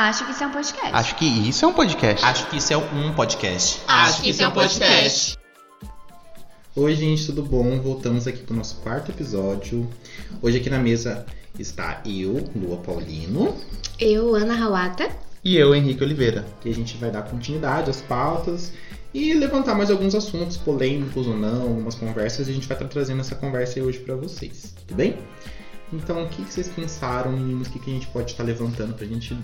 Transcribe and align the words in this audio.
Acho 0.00 0.26
que 0.26 0.30
isso 0.30 0.44
é 0.44 0.46
um 0.46 0.52
podcast. 0.52 0.94
Acho 0.94 1.16
que 1.16 1.26
isso 1.48 1.64
é 1.64 1.68
um 1.68 1.72
podcast. 1.72 2.24
Acho 2.24 2.46
que 2.46 2.56
isso 2.56 2.72
é 2.72 2.76
um 2.76 3.12
podcast. 3.12 3.82
Acho 3.88 4.22
que 4.22 4.30
isso 4.30 4.42
é 4.44 4.46
um 4.46 4.52
podcast. 4.52 5.38
Oi, 6.76 6.94
gente, 6.94 7.26
tudo 7.26 7.42
bom? 7.42 7.80
Voltamos 7.80 8.28
aqui 8.28 8.38
para 8.44 8.54
o 8.54 8.56
nosso 8.56 8.76
quarto 8.76 9.10
episódio. 9.10 9.90
Hoje 10.40 10.58
aqui 10.58 10.70
na 10.70 10.78
mesa 10.78 11.26
está 11.58 12.00
eu, 12.06 12.48
Lua 12.54 12.76
Paulino, 12.76 13.56
Eu, 13.98 14.36
Ana 14.36 14.64
Hawata. 14.64 15.08
E 15.42 15.56
eu, 15.56 15.74
Henrique 15.74 16.04
Oliveira. 16.04 16.46
que 16.60 16.68
a 16.68 16.74
gente 16.74 16.96
vai 16.96 17.10
dar 17.10 17.22
continuidade 17.22 17.90
às 17.90 18.00
pautas 18.00 18.72
e 19.12 19.34
levantar 19.34 19.74
mais 19.74 19.90
alguns 19.90 20.14
assuntos 20.14 20.56
polêmicos 20.56 21.26
ou 21.26 21.36
não, 21.36 21.62
algumas 21.62 21.96
conversas. 21.96 22.46
E 22.46 22.52
a 22.52 22.54
gente 22.54 22.68
vai 22.68 22.76
estar 22.76 22.86
trazendo 22.86 23.20
essa 23.20 23.34
conversa 23.34 23.80
aí 23.80 23.82
hoje 23.84 23.98
para 23.98 24.14
vocês, 24.14 24.76
tudo 24.86 24.94
bem? 24.94 25.18
Então, 25.92 26.22
o 26.22 26.28
que, 26.28 26.42
que 26.42 26.52
vocês 26.52 26.68
pensaram, 26.68 27.32
meninos? 27.32 27.68
O 27.68 27.70
que, 27.70 27.78
que 27.78 27.90
a 27.90 27.94
gente 27.94 28.06
pode 28.08 28.30
estar 28.32 28.44
levantando 28.44 28.92
pra 28.92 29.06
gente 29.06 29.34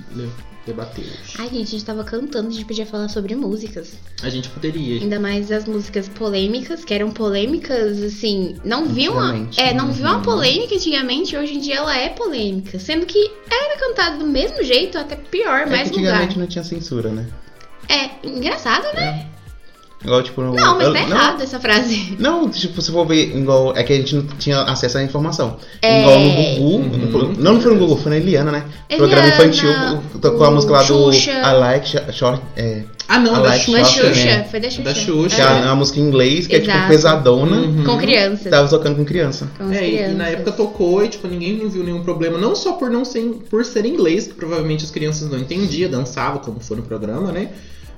debater 0.66 1.02
hoje? 1.04 1.34
Ai, 1.38 1.48
gente, 1.48 1.62
a 1.68 1.70
gente 1.70 1.84
tava 1.84 2.04
cantando, 2.04 2.48
a 2.48 2.50
gente 2.50 2.66
podia 2.66 2.84
falar 2.84 3.08
sobre 3.08 3.34
músicas. 3.34 3.94
A 4.22 4.28
gente 4.28 4.50
poderia. 4.50 5.00
Ainda 5.00 5.18
mais 5.18 5.50
as 5.50 5.64
músicas 5.64 6.06
polêmicas, 6.08 6.84
que 6.84 6.92
eram 6.92 7.10
polêmicas, 7.10 8.02
assim, 8.02 8.56
não 8.62 8.86
viam 8.86 9.18
a, 9.18 9.22
Antigamente. 9.30 9.60
é, 9.60 9.72
não 9.72 9.90
viu 9.90 10.04
uma 10.04 10.20
polêmica 10.20 10.74
antigamente, 10.74 11.34
hoje 11.36 11.54
em 11.54 11.60
dia 11.60 11.76
ela 11.76 11.96
é 11.96 12.10
polêmica. 12.10 12.78
Sendo 12.78 13.06
que 13.06 13.30
era 13.50 13.78
cantado 13.78 14.18
do 14.18 14.26
mesmo 14.26 14.62
jeito, 14.62 14.98
até 14.98 15.16
pior, 15.16 15.60
É 15.60 15.64
que 15.64 15.70
mais 15.70 15.90
lugar. 15.90 16.02
antigamente 16.10 16.38
não 16.38 16.46
tinha 16.46 16.64
censura, 16.64 17.10
né? 17.10 17.26
É, 17.88 18.26
engraçado, 18.26 18.84
né? 18.94 19.30
Igual, 20.04 20.22
tipo... 20.22 20.42
Não, 20.42 20.52
mas 20.76 20.86
eu- 20.86 20.92
tá 20.92 21.00
errado 21.00 21.42
essa 21.42 21.58
frase. 21.58 22.16
Não, 22.18 22.48
tipo, 22.50 22.80
se 22.82 22.92
for 22.92 23.06
ver, 23.06 23.34
igual. 23.36 23.74
É 23.74 23.82
que 23.82 23.92
a 23.92 23.96
gente 23.96 24.14
não 24.14 24.26
tinha 24.38 24.60
acesso 24.62 24.98
à 24.98 25.02
informação. 25.02 25.56
É. 25.80 26.02
Igual 26.02 26.20
no 26.20 26.30
Gugu. 26.30 26.76
Uhum. 26.76 27.32
não, 27.38 27.54
não 27.54 27.60
foi 27.60 27.72
no 27.74 27.78
Gugu, 27.80 27.96
foi 27.96 28.10
na 28.10 28.16
Eliana, 28.18 28.52
né? 28.52 28.64
Eliana, 28.90 29.08
Programa 29.08 29.28
infantil. 29.28 29.70
Tocou 30.20 30.46
a 30.46 30.50
música 30.50 30.72
lá 30.74 30.82
do. 30.82 31.12
Xuxa. 31.12 31.30
I 31.32 31.54
Like 31.58 31.88
Sh- 31.88 32.12
Short. 32.16 32.42
É, 32.56 32.82
Ah, 33.08 33.18
não, 33.18 33.34
A 33.34 33.40
da 33.40 33.58
Xuxa. 33.58 33.84
Xuxa, 33.84 34.24
né? 34.24 34.44
foi 34.50 34.60
da 34.60 34.70
Xuxa. 34.70 34.82
Da 34.82 34.94
Xuxa. 34.94 35.36
que 35.36 35.42
é 35.42 35.46
uma 35.46 35.74
música 35.76 36.00
em 36.00 36.02
inglês, 36.04 36.46
que 36.46 36.56
é 36.56 36.60
tipo 36.60 36.70
Exato. 36.70 36.88
pesadona. 36.88 37.56
Uhum. 37.56 37.84
Com 37.84 37.96
crianças. 37.98 38.50
Tava 38.50 38.68
tocando 38.68 38.96
com 38.96 39.04
criança. 39.04 39.48
Com 39.58 39.70
É, 39.72 39.86
e 39.86 39.92
crianças. 39.96 40.16
na 40.16 40.28
época 40.28 40.52
tocou 40.52 41.04
e 41.04 41.08
tipo, 41.08 41.26
ninguém 41.28 41.66
viu 41.68 41.82
nenhum 41.82 42.02
problema. 42.02 42.38
Não 42.38 42.54
só 42.54 42.72
por 42.72 42.90
não 42.90 43.04
ser, 43.04 43.22
por 43.50 43.64
ser 43.64 43.84
inglês, 43.86 44.26
que 44.26 44.34
provavelmente 44.34 44.84
as 44.84 44.90
crianças 44.90 45.30
não 45.30 45.38
entendiam, 45.38 45.90
dançavam 45.90 46.38
como 46.40 46.60
foi 46.60 46.76
no 46.76 46.82
programa, 46.82 47.30
né? 47.32 47.48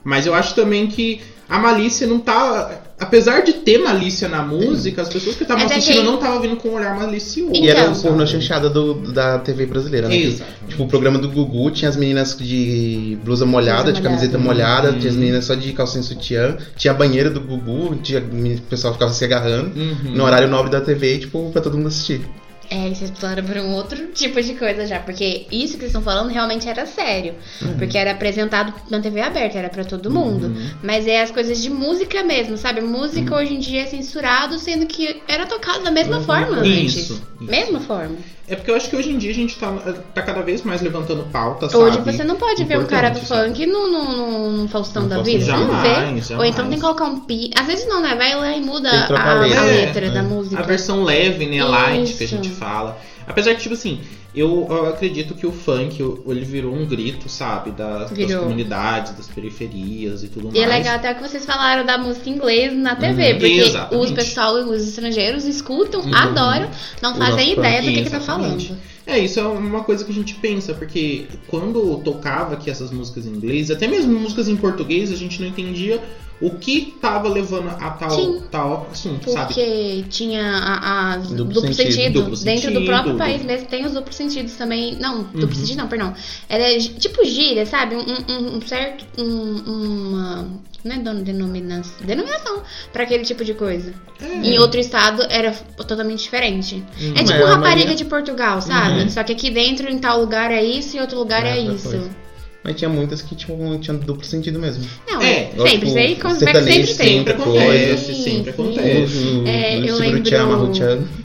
Mas 0.07 0.25
eu 0.25 0.35
acho 0.35 0.55
também 0.55 0.87
que 0.87 1.21
a 1.49 1.59
malícia 1.59 2.07
não 2.07 2.21
tá. 2.21 2.83
Apesar 2.99 3.41
de 3.43 3.53
ter 3.55 3.77
malícia 3.79 4.27
na 4.29 4.41
música, 4.43 5.03
as 5.03 5.09
pessoas 5.11 5.37
que 5.37 5.43
estavam 5.43 5.65
é 5.65 5.67
assistindo 5.67 5.97
que- 5.99 6.03
não 6.03 6.15
estavam 6.15 6.41
vindo 6.41 6.57
com 6.57 6.69
um 6.71 6.75
olhar 6.77 6.97
malicioso. 6.97 7.53
E 7.55 7.69
era 7.69 7.81
Então. 7.81 7.93
o 7.93 8.03
porno 8.03 8.27
chanchada 8.27 8.71
do, 8.71 8.95
da 9.13 9.39
TV 9.41 9.67
brasileira, 9.67 10.09
né? 10.09 10.17
Exato. 10.17 10.51
Tipo, 10.67 10.85
o 10.85 10.89
programa 10.89 11.19
do 11.19 11.29
Gugu 11.29 11.71
tinha 11.73 11.89
as 11.91 11.97
meninas 11.97 12.35
de 12.39 13.19
blusa 13.23 13.45
molhada, 13.45 13.83
Blusa 13.83 13.93
de 13.97 14.03
camiseta 14.03 14.39
molhada, 14.39 14.83
molhada. 14.85 14.99
tinha 14.99 15.11
as 15.11 15.17
meninas 15.17 15.45
só 15.45 15.55
de 15.55 15.73
calcinha 15.75 16.03
sutiã, 16.03 16.57
tinha 16.77 16.93
a 16.93 16.97
banheira 16.97 17.29
do 17.29 17.41
Gugu, 17.41 17.97
tinha, 17.97 18.21
o 18.21 18.61
pessoal 18.63 18.95
ficava 18.95 19.13
se 19.13 19.23
agarrando. 19.25 19.79
Uhum. 19.79 20.13
No 20.15 20.25
horário 20.25 20.49
nobre 20.49 20.71
da 20.71 20.81
TV, 20.81 21.19
tipo, 21.19 21.51
pra 21.53 21.61
todo 21.61 21.77
mundo 21.77 21.89
assistir. 21.89 22.23
É, 22.71 22.89
vocês 22.89 23.11
falaram 23.19 23.45
por 23.45 23.57
um 23.57 23.73
outro 23.75 24.07
tipo 24.09 24.41
de 24.43 24.55
coisa 24.55 24.87
já, 24.87 24.99
porque 25.01 25.47
isso 25.51 25.75
que 25.75 25.81
vocês 25.81 25.85
estão 25.91 26.03
falando 26.03 26.29
realmente 26.31 26.69
era 26.69 26.87
sério. 26.87 27.35
Porque 27.79 27.97
era 27.97 28.13
apresentado 28.13 28.73
na 28.91 29.01
TV 29.01 29.21
aberta, 29.21 29.59
era 29.59 29.69
pra 29.69 29.85
todo 29.85 30.11
mundo. 30.11 30.47
Uhum. 30.47 30.71
Mas 30.83 31.07
é 31.07 31.23
as 31.23 31.31
coisas 31.31 31.63
de 31.63 31.71
música 31.71 32.23
mesmo, 32.23 32.57
sabe? 32.57 32.81
Música 32.81 33.35
hoje 33.37 33.55
em 33.55 33.59
dia 33.59 33.83
é 33.83 33.87
censurado, 33.87 34.59
sendo 34.59 34.87
que 34.87 35.23
era 35.29 35.47
tocado 35.47 35.85
da 35.85 35.91
mesma 35.91 36.21
forma 36.21 36.59
antes. 36.59 36.97
Isso, 36.97 37.13
isso. 37.15 37.23
Mesma 37.41 37.81
forma. 37.81 38.17
É 38.49 38.55
porque 38.55 38.71
eu 38.71 38.77
acho 38.77 38.89
que 38.89 38.95
hoje 38.95 39.11
em 39.11 39.19
dia 39.19 39.33
a 39.33 39.35
gente 39.35 39.57
tá, 39.59 39.73
tá 40.15 40.23
cada 40.23 40.41
vez 40.41 40.63
mais 40.63 40.81
levantando 40.81 41.25
pauta, 41.33 41.67
Hoje 41.77 41.97
sabe? 41.97 42.13
você 42.13 42.23
não 42.23 42.37
pode 42.37 42.63
ver 42.63 42.79
um 42.79 42.85
cara 42.87 43.09
do 43.11 43.19
Importante, 43.19 43.27
sabe? 43.27 43.49
funk 43.49 43.67
no, 43.67 43.89
no, 43.91 44.17
no, 44.17 44.51
no 44.63 44.69
Faustão 44.69 45.03
No 45.03 45.09
da 45.09 45.21
vida. 45.21 45.45
Você 45.45 45.51
não 45.51 45.67
vê. 45.83 45.95
jamais, 45.95 46.31
Ou 46.31 46.37
então 46.45 46.65
jamais. 46.65 46.69
tem 46.69 46.75
que 46.77 46.81
colocar 46.81 47.05
um 47.07 47.21
pi. 47.21 47.51
Às 47.59 47.67
vezes 47.67 47.89
não, 47.89 48.01
né? 48.01 48.15
Vai 48.15 48.37
lá 48.37 48.57
e 48.57 48.61
muda 48.61 48.89
a, 48.89 49.31
a 49.33 49.35
letra. 49.41 50.07
a 50.07 50.09
É, 50.09 50.13
da 50.13 50.23
música. 50.23 50.61
A 50.61 50.63
versão 50.65 51.03
leve, 51.03 51.47
né? 51.47 51.59
A 51.59 51.67
light 51.67 52.15
que 52.15 52.23
a 52.25 52.29
gente 52.29 52.51
fala. 52.57 52.99
Apesar 53.27 53.55
que, 53.55 53.61
tipo 53.63 53.75
assim, 53.75 54.01
eu, 54.35 54.67
eu 54.69 54.87
acredito 54.89 55.35
que 55.35 55.47
o 55.47 55.53
funk, 55.53 56.01
ele 56.27 56.45
virou 56.45 56.75
um 56.75 56.85
grito, 56.87 57.29
sabe? 57.29 57.71
Das, 57.71 58.11
das 58.11 58.35
comunidades, 58.35 59.13
das 59.15 59.27
periferias 59.29 60.23
e 60.23 60.29
tudo 60.29 60.51
E 60.55 60.59
é 60.59 60.67
mais. 60.67 60.79
legal 60.79 60.97
até 60.97 61.15
que 61.15 61.23
vocês 61.23 61.45
falaram 61.45 61.85
da 61.85 61.97
música 61.99 62.29
em 62.29 62.35
inglês 62.35 62.73
na 62.77 62.95
TV, 62.97 63.33
Uhum, 63.33 63.39
porque 63.39 63.47
exatamente. 63.61 64.05
os 64.05 64.11
pessoal, 64.13 64.55
os 64.55 64.89
estrangeiros 64.89 65.45
escutam, 65.45 66.01
Uhum. 66.03 66.15
adoram, 66.15 66.71
não 67.03 67.15
fazem 67.15 67.53
ideia 67.53 67.81
do 67.81 67.87
funk, 67.87 67.97
que, 67.99 68.05
que 68.05 68.11
tá 68.11 68.21
falando. 68.21 68.77
É, 69.07 69.19
isso 69.21 69.39
é 69.39 69.43
uma 69.47 69.85
coisa 69.85 70.05
que 70.05 70.11
a 70.11 70.15
gente 70.15 70.35
pensa, 70.35 70.75
porque 70.75 71.27
quando 71.47 71.99
tocava 72.05 72.55
aqui 72.55 72.69
essas 72.69 72.91
músicas 72.91 73.25
em 73.25 73.31
inglês, 73.31 73.71
até 73.71 73.87
mesmo 73.87 74.19
músicas 74.19 74.49
em 74.49 74.57
português, 74.57 75.13
a 75.13 75.17
gente 75.17 75.41
não 75.41 75.49
entendia 75.49 76.03
o 76.41 76.51
que 76.51 76.95
tava 77.01 77.29
levando 77.29 77.69
a 77.69 77.91
tal, 77.91 78.11
Sim. 78.11 78.43
tal 78.51 78.89
assunto, 78.93 79.31
sabe? 79.31 79.47
Porque 79.55 80.05
tinha 80.11 80.43
a, 80.45 81.13
a 81.15 81.17
Duplo 81.17 81.45
duplo, 81.47 81.73
sentido. 81.75 81.93
sentido. 81.93 82.23
Duplo 82.25 82.37
Dentro 82.37 82.75
do 82.75 82.85
próprio 82.85 83.17
país 83.17 83.43
mesmo 83.43 83.67
tem 83.69 83.87
os 83.87 83.93
duplos 83.93 84.15
sentidos 84.17 84.53
também. 84.55 84.97
Não, 85.01 85.23
duplo 85.23 85.49
Uhum. 85.49 85.55
sentido 85.55 85.79
não, 85.79 85.89
perdão. 85.89 86.15
Era 86.49 86.79
gi- 86.79 86.91
tipo 86.95 87.25
gíria, 87.25 87.65
sabe? 87.65 87.97
Um, 87.97 88.01
um- 88.03 88.57
um 88.57 88.61
certo. 88.61 89.07
Um, 89.19 89.63
uma. 89.67 90.49
Não 90.85 90.95
é 90.95 90.99
dono 91.01 91.23
denominação. 91.23 91.95
Denominação 92.07 92.63
pra 92.93 93.03
aquele 93.03 93.25
tipo 93.25 93.45
de 93.45 93.55
coisa. 93.55 93.93
É. 94.21 94.27
Em 94.47 94.59
outro 94.59 94.79
estado 94.79 95.23
era 95.29 95.51
totalmente 95.53 96.23
diferente. 96.23 96.77
Uhum. 97.01 97.13
É 97.17 97.25
tipo 97.25 97.33
É, 97.33 97.45
rapariga 97.45 97.61
maioria- 97.61 97.95
de 97.97 98.05
Portugal, 98.05 98.61
sabe? 98.63 99.01
Uhum. 99.01 99.11
Só 99.11 99.25
que 99.25 99.33
aqui 99.33 99.51
dentro, 99.51 99.89
em 99.91 99.99
tal 99.99 100.21
lugar 100.21 100.53
é 100.53 100.63
isso, 100.63 100.97
em 100.97 101.01
outro 101.01 101.19
lugar 101.19 101.45
é, 101.45 101.57
É, 101.59 101.61
isso. 101.61 101.89
coisa. 101.89 102.26
Mas 102.67 102.75
tinha 102.75 102.89
muitas 102.89 103.23
que 103.23 103.37
tipo, 103.37 103.55
tinham 103.79 103.97
duplo 103.97 104.25
sentido 104.25 104.59
mesmo. 104.59 104.85
Não, 105.09 105.23
É, 105.23 105.53
é, 105.57 105.69
sempre, 105.69 105.87
isso 105.89 105.97
aí 105.99 106.17
sempre. 106.17 106.87
Sempre 106.87 107.33
Outra 107.35 107.45
acontece, 107.45 108.05
Sim, 108.07 108.23
sempre 108.25 108.43
sim. 108.43 108.51
acontece. 108.51 109.19
O- 109.19 109.47
É, 109.47 109.77
o 109.79 109.85
eu 109.87 109.97
lembro-. 109.99 110.19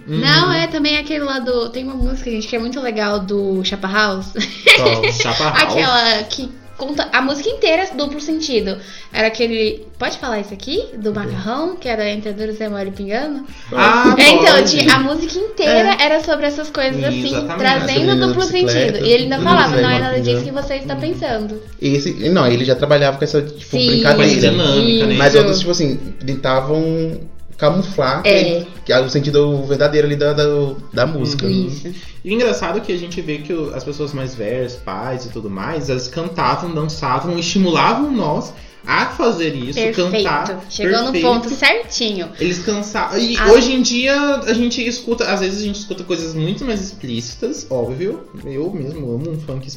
Uhum. 0.07 0.19
Não, 0.19 0.53
é 0.53 0.67
também 0.67 0.97
aquele 0.97 1.23
lá 1.23 1.39
do. 1.39 1.69
Tem 1.69 1.83
uma 1.83 1.95
música, 1.95 2.29
gente, 2.29 2.47
que 2.47 2.55
é 2.55 2.59
muito 2.59 2.79
legal 2.79 3.19
do 3.21 3.63
Chapa 3.65 3.87
House. 3.87 4.33
Qual? 4.75 5.11
Chapa 5.11 5.43
House. 5.49 5.63
Aquela 5.63 6.23
que 6.25 6.47
conta 6.81 7.07
a 7.13 7.21
música 7.21 7.47
inteira 7.49 7.87
duplo 7.95 8.19
sentido. 8.19 8.77
Era 9.13 9.27
aquele. 9.27 9.85
Pode 9.99 10.17
falar 10.17 10.39
isso 10.39 10.51
aqui? 10.53 10.83
Do 10.97 11.13
macarrão, 11.13 11.75
que 11.75 11.87
era 11.87 12.09
entre 12.09 12.33
duros 12.33 12.59
e 12.59 12.67
mole 12.67 12.89
pingando? 12.91 13.45
Ah, 13.71 14.15
É, 14.17 14.29
então, 14.31 14.55
pode. 14.55 14.71
tinha- 14.79 14.95
a 14.95 14.99
música 14.99 15.37
inteira 15.37 15.95
era 15.99 16.19
sobre 16.23 16.47
essas 16.47 16.69
coisas 16.71 17.03
assim, 17.03 17.27
Exatamente. 17.27 17.57
trazendo 17.59 18.27
duplo 18.27 18.43
sentido. 18.43 19.05
E 19.05 19.11
ele 19.11 19.23
ainda 19.23 19.39
falava, 19.39 19.75
não 19.79 19.89
é 19.91 19.99
nada 19.99 20.19
disso 20.19 20.41
pingando." 20.41 20.45
que 20.61 20.67
você 20.67 20.75
está 20.75 20.95
pensando. 20.95 21.61
Esse, 21.79 22.13
não, 22.29 22.47
ele 22.47 22.65
já 22.65 22.73
trabalhava 22.75 23.17
com 23.17 23.23
essa 23.23 23.41
tipo, 23.43 23.61
Sim. 23.77 23.87
Brincadeira. 23.87 24.39
dinâmica, 24.49 25.05
né? 25.05 25.15
Mas 25.17 25.35
outros, 25.35 25.59
tipo 25.59 25.71
assim, 25.71 25.97
tentavam 26.25 27.19
camuflar 27.61 28.23
É. 28.25 28.65
que 28.83 28.91
é 28.91 28.99
o 28.99 29.07
sentido 29.07 29.63
verdadeiro 29.65 30.07
ali 30.07 30.15
da, 30.15 30.33
da, 30.33 30.43
da 30.91 31.05
música. 31.05 31.45
Isso. 31.45 31.87
E 32.25 32.31
o 32.31 32.33
engraçado 32.33 32.79
é 32.79 32.81
que 32.81 32.91
a 32.91 32.97
gente 32.97 33.21
vê 33.21 33.37
que 33.37 33.53
as 33.73 33.83
pessoas 33.83 34.11
mais 34.13 34.33
velhas, 34.35 34.75
pais 34.75 35.25
e 35.25 35.29
tudo 35.29 35.49
mais, 35.49 35.89
elas 35.89 36.07
cantavam, 36.07 36.73
dançavam, 36.73 37.37
estimulavam 37.37 38.11
nós 38.11 38.51
a 38.85 39.05
fazer 39.07 39.53
isso, 39.53 39.77
Perfeito. 39.79 40.09
cantar. 40.11 40.65
Chegou 40.67 40.97
no 41.03 41.11
perfeito. 41.11 41.27
ponto 41.27 41.49
certinho. 41.51 42.29
Eles 42.39 42.57
cansavam. 42.59 43.19
E 43.19 43.37
As- 43.37 43.51
hoje 43.51 43.73
em 43.73 43.81
dia 43.83 44.15
a 44.37 44.53
gente 44.53 44.83
escuta, 44.85 45.25
às 45.31 45.39
vezes 45.39 45.61
a 45.61 45.65
gente 45.65 45.77
escuta 45.79 46.03
coisas 46.03 46.33
muito 46.33 46.65
mais 46.65 46.81
explícitas, 46.81 47.67
óbvio. 47.69 48.21
Eu 48.43 48.71
mesmo 48.73 49.13
amo 49.13 49.29
um 49.31 49.39
funk 49.39 49.67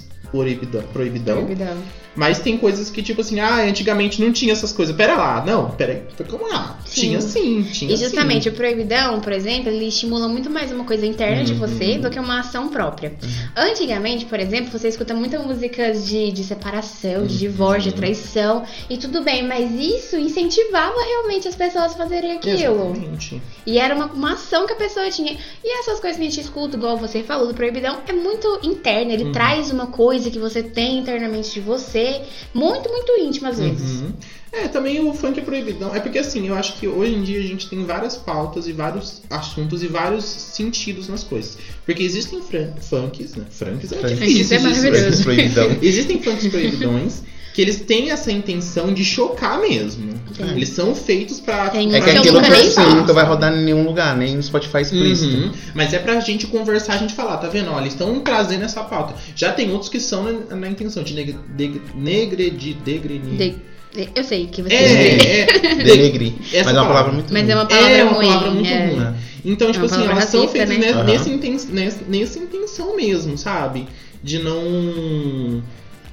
proibidão. 0.42 0.82
proibidão. 0.92 1.36
Proibidão. 1.44 1.76
Mas 2.16 2.38
tem 2.38 2.56
coisas 2.56 2.90
que, 2.90 3.02
tipo 3.02 3.22
assim, 3.22 3.40
ah, 3.40 3.64
antigamente 3.64 4.22
não 4.22 4.32
tinha 4.32 4.52
essas 4.52 4.72
coisas. 4.72 4.94
Pera 4.94 5.16
lá, 5.16 5.42
não, 5.44 5.70
pera 5.72 5.94
aí, 6.16 6.26
como 6.26 6.46
lá? 6.48 6.78
Sim. 6.86 7.00
Tinha 7.00 7.20
sim, 7.20 7.62
tinha 7.72 7.92
E 7.92 7.96
justamente 7.96 8.44
sim. 8.44 8.50
o 8.50 8.52
proibidão, 8.52 9.20
por 9.20 9.32
exemplo, 9.32 9.68
ele 9.68 9.86
estimula 9.88 10.28
muito 10.28 10.48
mais 10.48 10.70
uma 10.70 10.84
coisa 10.84 11.04
interna 11.04 11.42
de 11.42 11.52
Uhum. 11.54 11.58
você 11.58 11.98
do 11.98 12.08
que 12.10 12.20
uma 12.20 12.38
ação 12.38 12.68
própria. 12.68 13.12
Antigamente, 13.56 14.26
por 14.26 14.38
exemplo, 14.38 14.70
você 14.70 14.88
escuta 14.88 15.12
muitas 15.12 15.44
músicas 15.44 16.06
de, 16.06 16.30
de 16.30 16.44
separação, 16.44 17.26
de 17.26 17.36
divórcio, 17.38 17.90
de 17.90 17.96
traição, 17.96 18.62
e 18.88 18.96
tudo 18.96 19.22
bem, 19.22 19.42
mas 19.46 19.70
isso 19.72 20.16
incentivava 20.16 20.94
realmente 21.04 21.48
as 21.48 21.56
pessoas 21.56 21.92
a 21.94 21.96
fazerem 21.96 22.32
aquilo. 22.32 22.92
Exatamente. 22.92 23.42
E 23.66 23.78
era 23.78 23.94
uma, 23.94 24.06
uma 24.06 24.32
ação 24.34 24.66
que 24.66 24.72
a 24.72 24.76
pessoa 24.76 25.08
tinha. 25.10 25.36
E 25.64 25.80
essas 25.80 25.98
coisas 25.98 26.16
que 26.16 26.26
a 26.26 26.30
gente 26.30 26.40
escuta, 26.40 26.76
igual 26.76 26.96
você 26.96 27.22
falou 27.22 27.48
do 27.48 27.54
proibidão, 27.54 27.98
é 28.06 28.12
muito 28.12 28.60
interna. 28.62 29.12
Ele 29.12 29.24
Uhum. 29.24 29.32
traz 29.32 29.70
uma 29.70 29.86
coisa 29.88 30.23
que 30.30 30.38
você 30.38 30.62
tem 30.62 30.98
internamente 30.98 31.52
de 31.52 31.60
você, 31.60 32.22
muito, 32.52 32.88
muito 32.88 33.12
íntima 33.20 33.48
às 33.50 33.58
vezes. 33.58 34.00
Uhum. 34.00 34.12
É, 34.52 34.68
também 34.68 35.00
o 35.00 35.12
funk 35.12 35.40
é 35.40 35.42
proibidão. 35.42 35.94
É 35.94 35.98
porque 35.98 36.18
assim, 36.18 36.46
eu 36.46 36.54
acho 36.54 36.74
que 36.74 36.86
hoje 36.86 37.12
em 37.14 37.22
dia 37.22 37.40
a 37.40 37.42
gente 37.42 37.68
tem 37.68 37.84
várias 37.84 38.16
pautas 38.16 38.68
e 38.68 38.72
vários 38.72 39.20
assuntos 39.28 39.82
e 39.82 39.88
vários 39.88 40.24
sentidos 40.24 41.08
nas 41.08 41.24
coisas. 41.24 41.58
Porque 41.84 42.02
existem 42.02 42.40
fran- 42.40 42.72
funks, 42.80 43.34
né? 43.34 43.44
Funks 43.50 43.90
é 43.92 43.96
Funks. 43.96 44.52
é 44.52 44.58
maravilhoso. 44.60 45.22
Proibidão. 45.24 45.76
Existem 45.82 46.22
funks 46.22 46.46
proibidões 46.46 47.22
que 47.54 47.62
eles 47.62 47.76
têm 47.80 48.10
essa 48.10 48.30
intenção 48.32 48.92
de 48.92 49.04
chocar 49.04 49.60
mesmo. 49.60 50.12
Tem. 50.36 50.50
Eles 50.50 50.70
são 50.70 50.92
feitos 50.94 51.38
pra. 51.40 51.70
Tem 51.70 51.86
É 51.94 51.98
Isso 51.98 52.04
que 52.04 52.10
eu 52.10 52.18
aquilo 52.18 52.42
que 52.42 52.50
faço. 52.74 52.90
nunca 52.96 53.12
vai 53.12 53.24
rodar 53.24 53.54
em 53.56 53.62
nenhum 53.64 53.84
lugar, 53.84 54.16
nem 54.16 54.34
no 54.36 54.42
Spotify 54.42 54.78
explícito. 54.82 55.36
Uhum. 55.36 55.52
Mas 55.72 55.94
é 55.94 56.00
pra 56.00 56.18
gente 56.18 56.48
conversar, 56.48 56.94
a 56.94 56.96
gente 56.98 57.14
falar, 57.14 57.36
tá 57.36 57.48
vendo? 57.48 57.70
Ó, 57.70 57.78
eles 57.80 57.92
estão 57.92 58.18
trazendo 58.20 58.64
essa 58.64 58.82
pauta. 58.82 59.14
Já 59.36 59.52
tem 59.52 59.70
outros 59.70 59.88
que 59.88 60.00
são 60.00 60.24
na, 60.24 60.56
na 60.56 60.68
intenção 60.68 61.04
de 61.04 61.14
neg 61.14 61.36
de, 61.56 61.80
negredir, 61.94 62.74
degrenir. 62.84 63.36
De- 63.38 63.74
eu 64.16 64.24
sei 64.24 64.48
que 64.48 64.60
você 64.60 64.74
É, 64.74 65.40
é, 65.42 65.74
Denegrir. 65.84 66.32
Essa 66.52 66.64
Mas 66.64 66.76
é 66.76 66.80
uma 66.80 66.88
palavra. 66.88 66.88
palavra 66.88 67.12
muito 67.12 67.32
Mas 67.32 67.42
ruim. 67.42 67.52
é 67.52 67.54
uma 67.54 67.66
palavra 67.66 67.90
é 67.96 68.02
uma 68.04 68.12
ruim. 68.14 68.26
palavra 68.26 68.50
muito 68.50 68.68
é. 68.68 68.86
ruim. 68.86 69.14
Então, 69.44 69.70
tipo 69.70 69.84
assim, 69.84 70.02
elas 70.04 70.24
são 70.24 70.40
racista, 70.46 70.48
feitas 70.66 70.68
né? 70.70 70.86
ne- 70.86 70.92
Aham. 70.92 71.04
nesse 71.04 71.30
inten- 71.30 71.58
nesse- 71.70 72.04
nessa 72.08 72.38
intenção 72.40 72.96
mesmo, 72.96 73.38
sabe? 73.38 73.86
De 74.20 74.40
não. 74.40 75.62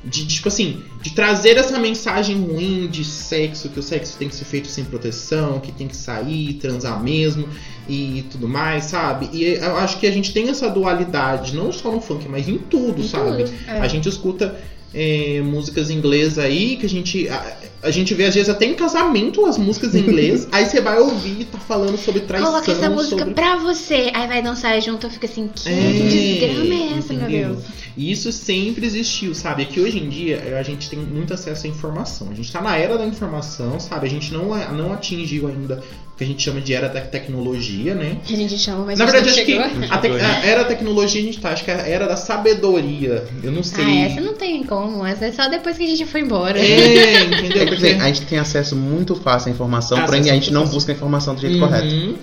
De, 0.03 0.25
tipo 0.25 0.47
assim, 0.47 0.83
de 1.01 1.11
trazer 1.13 1.57
essa 1.57 1.77
mensagem 1.77 2.35
ruim 2.35 2.87
de 2.87 3.05
sexo, 3.05 3.69
que 3.69 3.79
o 3.79 3.83
sexo 3.83 4.17
tem 4.17 4.27
que 4.27 4.35
ser 4.35 4.45
feito 4.45 4.67
sem 4.67 4.83
proteção, 4.83 5.59
que 5.59 5.71
tem 5.71 5.87
que 5.87 5.95
sair, 5.95 6.53
transar 6.55 7.01
mesmo 7.03 7.47
e 7.87 8.25
tudo 8.31 8.47
mais, 8.47 8.85
sabe? 8.85 9.29
E 9.31 9.43
eu 9.43 9.75
acho 9.77 9.99
que 9.99 10.07
a 10.07 10.11
gente 10.11 10.33
tem 10.33 10.49
essa 10.49 10.67
dualidade, 10.69 11.55
não 11.55 11.71
só 11.71 11.91
no 11.91 12.01
funk, 12.01 12.27
mas 12.27 12.47
em 12.49 12.57
tudo, 12.57 13.01
Em 13.01 13.07
sabe? 13.07 13.43
tudo, 13.43 13.53
é. 13.67 13.79
A 13.79 13.87
gente 13.87 14.09
escuta 14.09 14.59
é, 14.93 15.39
músicas 15.41 15.89
em 15.91 15.97
inglês 15.97 16.39
aí, 16.39 16.77
que 16.77 16.85
a 16.85 16.89
gente. 16.89 17.27
A, 17.29 17.57
a 17.83 17.91
gente 17.91 18.13
vê 18.13 18.25
às 18.25 18.35
vezes 18.35 18.49
até 18.49 18.65
em 18.65 18.73
casamento 18.73 19.45
as 19.45 19.57
músicas 19.57 19.95
em 19.95 19.99
inglês, 20.05 20.47
aí 20.51 20.65
você 20.65 20.81
vai 20.81 20.99
ouvir 20.99 21.41
e 21.41 21.45
tá 21.45 21.57
falando 21.57 21.97
sobre 21.97 22.21
traição. 22.21 22.51
Coloca 22.51 22.71
essa 22.71 22.89
música 22.89 23.17
sobre... 23.19 23.33
pra 23.33 23.57
você. 23.57 24.11
Aí 24.13 24.27
vai 24.27 24.41
dançar 24.41 24.79
junto, 24.81 25.09
fica 25.09 25.25
assim, 25.27 25.49
que 25.53 25.67
É, 25.69 25.91
desgrama 26.07 26.73
é 26.73 26.97
essa, 26.97 27.13
meu 27.13 27.23
entendeu? 27.23 27.49
Deus? 27.55 27.63
E 27.97 28.09
isso 28.09 28.31
sempre 28.31 28.85
existiu, 28.85 29.35
sabe? 29.35 29.63
É 29.63 29.65
que 29.65 29.79
hoje 29.81 29.97
em 29.99 30.07
dia 30.07 30.55
a 30.57 30.63
gente 30.63 30.89
tem 30.89 30.97
muito 30.97 31.33
acesso 31.33 31.67
à 31.67 31.69
informação. 31.69 32.29
A 32.31 32.33
gente 32.33 32.49
tá 32.51 32.61
na 32.61 32.77
era 32.77 32.97
da 32.97 33.05
informação, 33.05 33.79
sabe? 33.81 34.07
A 34.07 34.09
gente 34.09 34.31
não, 34.33 34.45
não 34.73 34.93
atingiu 34.93 35.47
ainda 35.49 35.83
o 36.13 36.17
que 36.17 36.23
a 36.23 36.27
gente 36.27 36.41
chama 36.41 36.61
de 36.61 36.73
era 36.73 36.87
da 36.87 37.01
tecnologia, 37.01 37.93
né? 37.93 38.17
Que 38.25 38.33
a 38.33 38.37
gente 38.37 38.57
chama, 38.57 38.85
mas 38.85 38.97
Na 38.97 39.05
verdade, 39.05 39.29
acho 39.29 39.43
que 39.45 39.57
a, 39.57 39.97
tec- 39.97 40.13
a 40.21 40.45
era 40.45 40.63
da 40.63 40.69
tecnologia 40.69 41.19
a 41.19 41.23
gente 41.23 41.39
tá, 41.41 41.49
acho 41.51 41.65
que 41.65 41.71
é 41.71 41.75
a 41.75 41.87
era 41.87 42.07
da 42.07 42.15
sabedoria. 42.15 43.25
Eu 43.43 43.51
não 43.51 43.61
sei. 43.63 43.83
Ah, 43.83 44.05
essa 44.05 44.21
não 44.21 44.33
tem 44.35 44.63
como. 44.63 45.05
Essa 45.05 45.25
é 45.25 45.31
só 45.33 45.49
depois 45.49 45.77
que 45.77 45.83
a 45.83 45.87
gente 45.87 46.05
foi 46.05 46.21
embora. 46.21 46.59
É, 46.59 47.23
entendeu? 47.27 47.70
É 47.73 47.77
que, 47.77 47.85
assim, 47.87 47.99
a 48.01 48.07
gente 48.07 48.21
tem 48.21 48.37
acesso 48.39 48.75
muito 48.75 49.15
fácil 49.15 49.49
à 49.49 49.51
informação, 49.51 49.97
Acesso 49.97 50.11
porém 50.13 50.29
a 50.29 50.33
gente 50.33 50.51
não 50.51 50.61
fácil. 50.61 50.75
busca 50.75 50.91
a 50.91 50.95
informação 50.95 51.35
do 51.35 51.41
jeito 51.41 51.55
Uhum. 51.55 51.59
correto. 51.67 52.15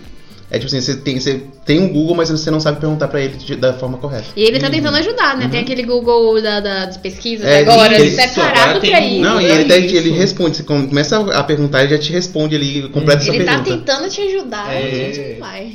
É 0.50 0.54
tipo 0.58 0.66
assim, 0.66 0.80
você 0.80 0.96
tem, 0.96 1.20
você 1.20 1.42
tem 1.66 1.78
um 1.78 1.92
Google, 1.92 2.14
mas 2.16 2.30
você 2.30 2.50
não 2.50 2.58
sabe 2.58 2.80
perguntar 2.80 3.06
pra 3.08 3.20
ele 3.20 3.36
de- 3.36 3.54
da 3.54 3.74
forma 3.74 3.98
correta. 3.98 4.28
E 4.34 4.42
ele 4.44 4.58
tá 4.58 4.66
Uhum. 4.68 4.72
tentando 4.72 4.96
ajudar, 4.96 5.36
né? 5.36 5.46
Tem 5.46 5.58
Uhum. 5.60 5.64
aquele 5.66 5.82
Google 5.82 6.40
da, 6.40 6.58
da- 6.60 6.86
das 6.86 6.96
pesquisas 6.96 7.46
É, 7.46 7.58
agora, 7.60 7.94
ele- 8.00 8.10
separado 8.10 8.58
agora 8.60 8.80
tem 8.80 8.90
pra 8.90 9.00
isso. 9.00 9.20
Não, 9.20 9.38
e 9.38 9.44
é 9.44 9.50
ele, 9.56 9.64
até, 9.64 9.78
isso. 9.78 9.94
ele 9.96 10.10
responde, 10.12 10.56
você 10.56 10.62
começa 10.62 11.18
a 11.34 11.42
perguntar, 11.44 11.82
ele 11.84 11.90
já 11.90 11.98
te 11.98 12.10
responde, 12.12 12.54
ele 12.54 12.88
completa 12.88 13.20
essa 13.22 13.34
Ele 13.34 13.44
tá 13.44 13.58
pergunta. 13.62 13.70
tentando 13.76 14.08
te 14.08 14.22
ajudar, 14.22 14.72
É. 14.72 14.78
a 14.78 14.90
gente 14.90 15.32
não 15.34 15.38
vai. 15.40 15.72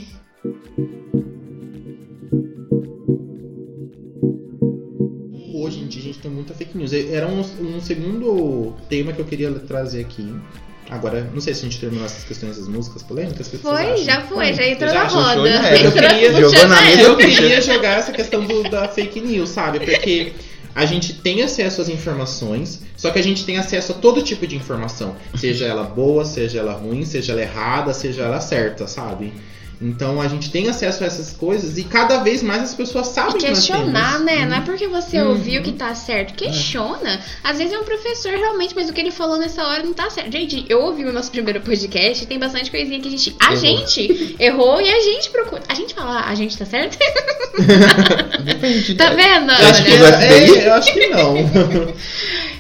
Gente 6.04 6.20
tem 6.20 6.30
muita 6.32 6.54
fake 6.54 6.78
news. 6.78 6.92
Era 6.94 7.28
um, 7.28 7.40
um 7.62 7.82
segundo 7.82 8.74
tema 8.90 9.12
que 9.14 9.20
eu 9.20 9.26
queria 9.26 9.52
trazer 9.52 10.02
aqui. 10.02 10.34
Agora, 10.90 11.30
não 11.34 11.40
sei 11.42 11.54
se 11.54 11.62
a 11.62 11.64
gente 11.64 11.80
terminou 11.80 12.06
essas 12.06 12.24
questões 12.26 12.58
das 12.58 12.68
músicas 12.68 13.02
polêmicas. 13.02 13.48
que 13.48 13.58
Foi, 13.58 13.98
já 13.98 14.22
foi, 14.22 14.54
já 14.54 14.68
entrou 14.68 14.90
Vocês 14.90 15.02
na 15.02 15.08
roda. 15.08 15.42
Né? 15.62 15.86
Eu 15.86 15.92
queria- 15.92 16.34
jogou 16.34 16.68
na 16.68 16.82
mesa, 16.82 17.02
Eu 17.02 17.18
queria 17.18 17.62
jogar 17.62 18.00
essa 18.00 18.12
questão 18.12 18.46
do- 18.46 18.64
da 18.70 18.88
fake 18.88 19.22
news, 19.22 19.50
sabe? 19.50 19.80
Porque 19.80 20.34
a 20.76 20.86
gente 20.86 21.14
tem 21.14 21.42
acesso 21.42 21.82
às 21.82 21.88
informações, 21.90 22.82
só 22.98 23.10
que 23.12 23.18
a 23.20 23.24
gente 23.24 23.46
tem 23.46 23.58
acesso 23.58 23.94
a 23.94 23.96
todo 23.96 24.22
tipo 24.22 24.46
de 24.46 24.56
informação. 24.58 25.16
Seja 25.38 25.66
ela 25.66 25.84
boa, 25.84 26.26
seja 26.26 26.60
ela 26.60 26.74
ruim, 26.74 27.06
seja 27.06 27.32
ela 27.32 27.42
errada, 27.42 27.94
seja 27.94 28.24
ela 28.24 28.42
certa, 28.42 28.86
sabe? 28.86 29.32
Então 29.82 30.22
a 30.22 30.28
gente 30.28 30.50
tem 30.50 30.70
acesso 30.70 31.04
a 31.04 31.08
essas 31.08 31.32
coisas 31.34 31.78
e 31.78 31.84
cada 31.84 32.20
vez 32.24 32.42
mais 32.42 32.62
as 32.64 32.74
pessoas 32.74 33.08
sabem 33.08 33.36
E 33.36 33.40
que 33.40 33.46
questionar, 33.48 34.14
temos. 34.14 34.26
né? 34.26 34.46
Não 34.46 34.58
é 34.58 34.62
porque 34.62 34.88
você 34.88 35.22
Uhum. 35.22 35.30
ouviu 35.32 35.62
que 35.62 35.74
tá 35.74 35.94
certo. 35.94 36.34
Questiona. 36.36 37.20
Às 37.44 37.58
vezes 37.58 37.74
é 37.74 37.78
um 37.78 37.84
professor 37.84 38.32
realmente, 38.32 38.74
mas 38.76 38.90
o 38.90 38.94
que 38.94 39.02
ele 39.02 39.12
falou 39.12 39.38
nessa 39.38 39.62
hora 39.68 39.84
não 39.84 39.94
tá 39.94 40.10
certo. 40.10 40.32
Gente, 40.32 40.66
eu 40.70 40.80
ouvi 40.82 41.04
o 41.04 41.12
nosso 41.12 41.30
primeiro 41.32 41.60
podcast 41.62 42.24
e 42.24 42.28
tem 42.28 42.40
bastante 42.40 42.72
coisinha 42.72 43.00
que 43.02 43.08
a 43.08 43.12
gente. 43.12 43.36
A 43.42 43.54
Errou. 43.54 43.58
gente 43.60 44.36
errou 44.40 44.82
e 44.82 44.90
a 44.90 45.02
gente 45.02 45.30
procura. 45.32 45.62
A 45.68 45.74
gente 45.74 45.94
fala, 45.94 46.20
"Ah, 46.22 46.30
a 46.30 46.36
gente 46.36 46.58
tá 46.58 46.66
certo? 46.66 46.98
Depende. 48.44 48.96
tá 48.96 49.10
vendo? 49.10 49.52
Eu 49.52 49.68
acho 49.68 49.84
que 49.84 49.98
do 49.98 50.06
FBI? 50.06 50.58
É, 50.60 50.68
eu 50.68 50.74
acho 50.74 50.94
que 50.94 51.08
não. 51.08 51.36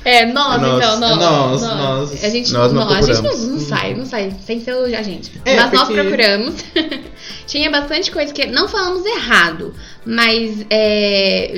É, 0.05 0.25
nós, 0.25 0.61
Nós, 0.61 0.77
então, 0.77 0.99
nós. 0.99 1.17
nós, 1.17 1.61
nós. 1.61 2.23
A 2.23 2.29
gente, 2.29 2.51
Nós 2.51 2.73
não 2.73 2.89
a 2.89 3.01
gente 3.01 3.21
não, 3.21 3.37
não 3.37 3.59
sai, 3.59 3.93
não 3.95 4.05
sai, 4.05 4.33
sem 4.45 4.59
ser 4.61 4.71
a 4.95 5.01
gente. 5.01 5.31
É, 5.45 5.55
mas 5.55 5.71
nós 5.71 5.87
porque- 5.87 6.01
procuramos. 6.01 6.55
Tinha 7.47 7.69
bastante 7.71 8.11
coisa 8.11 8.33
que 8.33 8.45
não 8.47 8.67
falamos 8.67 9.05
errado, 9.05 9.73
mas 10.05 10.65
é, 10.69 11.53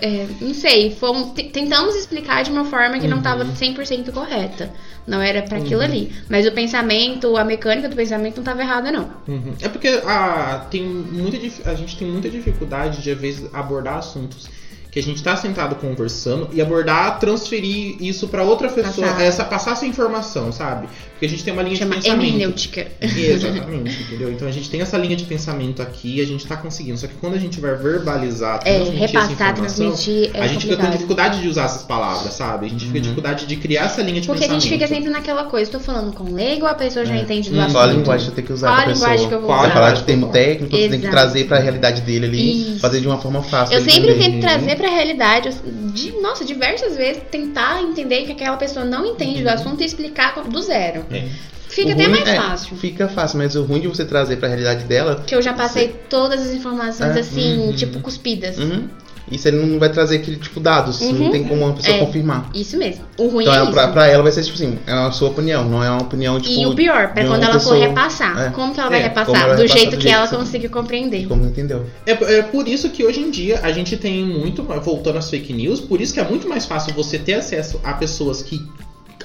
é, 0.00 0.26
não 0.40 0.54
sei, 0.54 0.94
fomos, 0.94 1.32
te- 1.32 1.44
tentamos 1.44 1.96
explicar 1.96 2.42
de 2.44 2.50
uma 2.50 2.64
forma 2.64 2.98
que 2.98 3.08
não 3.08 3.18
estava 3.18 3.44
100% 3.44 4.12
correta. 4.12 4.70
Não 5.06 5.20
era 5.20 5.42
pra 5.42 5.58
aquilo 5.58 5.80
Uhum. 5.80 5.86
ali. 5.86 6.12
Mas 6.28 6.46
o 6.46 6.52
pensamento, 6.52 7.36
a 7.36 7.44
mecânica 7.44 7.88
do 7.88 7.96
pensamento 7.96 8.36
não 8.36 8.42
estava 8.42 8.60
errada, 8.62 8.92
não. 8.92 9.10
Uhum. 9.26 9.54
É 9.60 9.68
porque 9.68 9.88
a, 10.06 10.66
tem 10.70 10.84
muita, 10.84 11.36
a 11.68 11.74
gente 11.74 11.96
tem 11.96 12.06
muita 12.06 12.30
dificuldade 12.30 13.02
de, 13.02 13.10
às 13.10 13.18
vezes, 13.18 13.50
abordar 13.52 13.98
assuntos 13.98 14.48
que 14.92 14.98
a 14.98 15.02
gente 15.02 15.22
tá 15.22 15.34
sentado 15.34 15.74
conversando 15.76 16.50
e 16.52 16.60
abordar, 16.60 17.18
transferir 17.18 17.96
isso 17.98 18.28
pra 18.28 18.44
outra 18.44 18.68
pessoa, 18.68 19.06
Passar. 19.08 19.22
essa, 19.22 19.44
passar 19.44 19.72
essa 19.72 19.86
informação, 19.86 20.52
sabe? 20.52 20.86
Porque 21.12 21.24
a 21.24 21.28
gente 21.30 21.42
tem 21.42 21.52
uma 21.52 21.62
linha 21.62 21.76
Chama 21.76 21.96
de 21.96 22.02
pensamento. 22.02 22.24
hermenêutica. 22.26 22.86
Exatamente, 23.00 24.02
entendeu? 24.02 24.30
Então 24.30 24.46
a 24.46 24.50
gente 24.50 24.68
tem 24.68 24.80
essa 24.82 24.98
linha 24.98 25.16
de 25.16 25.24
pensamento 25.24 25.80
aqui, 25.80 26.20
a 26.20 26.26
gente 26.26 26.46
tá 26.46 26.56
conseguindo. 26.56 26.98
Só 26.98 27.06
que 27.06 27.14
quando 27.14 27.34
a 27.34 27.38
gente 27.38 27.58
vai 27.60 27.74
verbalizar, 27.74 28.60
É, 28.64 28.76
transmitir 28.76 29.02
essa 29.04 29.06
repassar, 29.28 29.32
informação, 29.52 29.86
transmitir 29.86 30.30
é 30.34 30.40
a 30.42 30.46
gente 30.46 30.62
fica 30.62 30.76
com 30.76 30.82
complicado. 30.82 30.92
dificuldade 30.92 31.40
de 31.40 31.48
usar 31.48 31.64
essas 31.64 31.82
palavras, 31.84 32.34
sabe? 32.34 32.66
A 32.66 32.68
gente 32.68 32.80
fica 32.80 32.90
com 32.92 32.96
Uhum. 32.98 33.02
dificuldade 33.02 33.46
de 33.46 33.56
criar 33.56 33.84
essa 33.84 34.02
linha 34.02 34.20
de 34.20 34.26
Porque 34.26 34.44
a 34.44 34.48
pensamento. 34.48 34.62
gente 34.62 34.72
fica 34.72 34.86
sempre 34.86 35.10
naquela 35.10 35.44
coisa, 35.44 35.70
tô 35.70 35.80
falando 35.80 36.12
com 36.12 36.34
leigo, 36.34 36.66
a 36.66 36.74
pessoa 36.74 37.04
já 37.06 37.14
É. 37.14 37.20
entende 37.22 37.48
do 37.50 37.56
Hum, 37.56 37.60
assunto. 37.60 37.72
Qual 37.72 37.84
a 37.84 37.86
linguagem 37.92 38.26
você 38.26 38.32
tem 38.34 38.44
que 38.44 38.52
usar 38.52 38.66
Qual 38.68 38.78
a 38.78 38.84
pessoa? 38.84 38.94
linguagem 39.08 39.28
que 39.28 39.34
eu 39.34 39.38
vou 39.40 39.48
Qual 39.48 39.58
a 39.58 39.62
usar? 39.62 39.72
falar 39.72 39.92
de 39.92 40.02
termo 40.02 40.26
eu 40.26 40.30
técnico, 40.32 40.76
você 40.76 40.82
tem 40.82 40.90
que 40.90 41.06
Exato. 41.06 41.10
trazer 41.10 41.44
pra 41.44 41.58
realidade 41.58 42.00
dele 42.02 42.26
ali, 42.26 42.72
Isso. 42.72 42.80
fazer 42.80 43.00
de 43.00 43.06
uma 43.06 43.18
forma 43.18 43.42
fácil. 43.42 43.74
Eu 43.76 43.82
sempre 43.84 44.10
entender. 44.10 44.24
tento 44.32 44.40
trazer 44.40 44.76
pra 44.82 44.90
realidade, 44.90 45.50
de, 45.92 46.12
nossa, 46.20 46.44
diversas 46.44 46.96
vezes, 46.96 47.22
tentar 47.30 47.82
entender 47.82 48.24
que 48.24 48.32
aquela 48.32 48.56
pessoa 48.56 48.84
não 48.84 49.06
entende 49.06 49.42
do 49.42 49.48
assunto 49.48 49.80
e 49.80 49.86
explicar 49.86 50.42
do 50.42 50.60
zero. 50.60 51.04
É. 51.10 51.28
Fica 51.68 51.88
O 51.88 51.92
até 51.92 52.04
ruim 52.04 52.10
mais 52.12 52.28
é, 52.28 52.36
fácil. 52.36 52.76
Fica 52.76 53.08
fácil, 53.08 53.38
mas 53.38 53.54
o 53.56 53.62
ruim 53.62 53.80
de 53.80 53.88
você 53.88 54.04
trazer 54.04 54.36
pra 54.36 54.48
realidade 54.48 54.84
dela, 54.84 55.22
Que 55.26 55.34
eu 55.34 55.40
já 55.40 55.54
passei 55.54 55.88
todas 56.10 56.42
as 56.42 56.52
informações 56.52 57.16
É, 57.16 57.20
assim, 57.20 57.58
uhum. 57.58 57.72
tipo, 57.72 57.98
cuspidas. 58.00 58.58
uhum, 58.58 58.88
isso 59.30 59.48
ele 59.48 59.56
não 59.64 59.78
vai 59.78 59.88
trazer 59.90 60.16
aquele 60.16 60.36
tipo 60.36 60.58
dados, 60.60 61.00
Uhum. 61.00 61.12
não 61.12 61.30
tem 61.30 61.44
como 61.44 61.64
uma 61.64 61.72
pessoa 61.74 61.96
É. 61.96 62.00
confirmar. 62.04 62.50
Isso 62.54 62.76
mesmo. 62.76 63.04
O 63.18 63.28
ruim 63.28 63.44
Então 63.44 63.54
é 63.54 63.62
isso. 63.62 63.72
pra, 63.72 63.88
pra 63.88 64.06
ela 64.08 64.22
vai 64.22 64.32
ser 64.32 64.42
tipo 64.42 64.54
assim, 64.56 64.78
é 64.86 64.92
a 64.92 65.10
sua 65.12 65.28
opinião, 65.30 65.64
não 65.68 65.82
é 65.82 65.90
uma 65.90 66.02
opinião 66.02 66.40
tipo. 66.40 66.60
e 66.60 66.66
o 66.66 66.74
pior, 66.74 67.12
pra 67.12 67.24
quando 67.24 67.42
ela 67.42 67.52
for 67.60 67.72
pessoa- 67.72 67.76
repassar. 67.78 68.40
É. 68.46 68.50
Como 68.50 68.74
que 68.74 68.80
ela 68.80 68.90
vai 68.90 69.00
É, 69.00 69.02
repassar? 69.04 69.34
ela 69.34 69.46
vai 69.48 69.56
do 69.56 69.62
repassar 69.62 69.78
jeito 69.78 69.90
do 69.92 69.96
que 69.96 70.02
jeito 70.02 70.14
ela 70.16 70.24
que 70.26 70.30
você- 70.34 70.36
conseguiu 70.36 70.70
compreender. 70.70 71.26
Como 71.28 71.44
entendeu? 71.44 71.86
É, 72.06 72.12
é 72.12 72.42
por 72.42 72.66
isso 72.68 72.88
que 72.90 73.04
hoje 73.04 73.20
em 73.20 73.30
dia 73.30 73.60
a 73.62 73.70
gente 73.72 73.96
tem 73.96 74.24
muito, 74.24 74.62
voltando 74.62 75.18
às 75.18 75.30
fake 75.30 75.52
news, 75.52 75.80
por 75.80 76.00
isso 76.00 76.12
que 76.14 76.20
é 76.20 76.24
muito 76.24 76.48
mais 76.48 76.66
fácil 76.66 76.92
você 76.94 77.18
ter 77.18 77.34
acesso 77.34 77.80
a 77.84 77.92
pessoas 77.94 78.42
que 78.42 78.60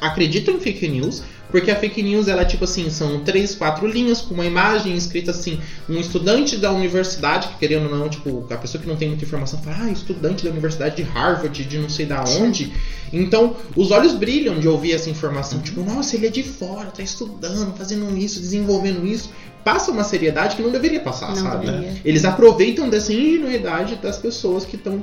acreditam 0.01 0.55
em 0.55 0.59
fake 0.59 0.87
news, 0.87 1.23
porque 1.49 1.71
a 1.71 1.75
fake 1.75 2.03
news 2.03 2.27
ela 2.27 2.43
tipo 2.43 2.63
assim, 2.65 2.89
são 2.89 3.23
três, 3.23 3.55
quatro 3.55 3.87
linhas 3.87 4.21
com 4.21 4.33
uma 4.33 4.45
imagem 4.45 4.95
escrita 4.95 5.31
assim, 5.31 5.59
um 5.89 5.99
estudante 5.99 6.57
da 6.57 6.71
universidade, 6.71 7.47
que 7.49 7.55
querendo 7.55 7.89
ou 7.89 7.97
não, 7.97 8.09
tipo, 8.09 8.45
a 8.49 8.57
pessoa 8.57 8.81
que 8.81 8.87
não 8.87 8.95
tem 8.95 9.07
muita 9.07 9.23
informação 9.23 9.61
fala, 9.61 9.85
ah, 9.85 9.91
estudante 9.91 10.43
da 10.43 10.51
universidade 10.51 10.97
de 10.97 11.03
Harvard, 11.03 11.63
de 11.63 11.77
não 11.77 11.89
sei 11.89 12.05
da 12.05 12.23
onde. 12.23 12.73
Então, 13.11 13.55
os 13.75 13.91
olhos 13.91 14.13
brilham 14.13 14.59
de 14.59 14.67
ouvir 14.67 14.93
essa 14.93 15.09
informação, 15.09 15.61
tipo, 15.61 15.81
nossa, 15.81 16.15
ele 16.15 16.27
é 16.27 16.29
de 16.29 16.43
fora, 16.43 16.91
tá 16.91 17.01
estudando, 17.01 17.75
fazendo 17.77 18.17
isso, 18.17 18.39
desenvolvendo 18.39 19.05
isso. 19.07 19.29
Passa 19.67 19.91
uma 19.91 20.05
seriedade 20.05 20.55
que 20.55 20.61
não 20.61 20.71
deveria 20.71 21.01
passar, 21.01 21.27
Não 21.27 21.35
sabe? 21.35 21.65
deveria. 21.65 21.91
Eles 22.05 22.23
aproveitam 22.23 22.87
dessa 22.89 23.11
ingenuidade 23.11 23.95
das 23.97 24.15
pessoas 24.15 24.63
que 24.63 24.77
estão 24.77 25.01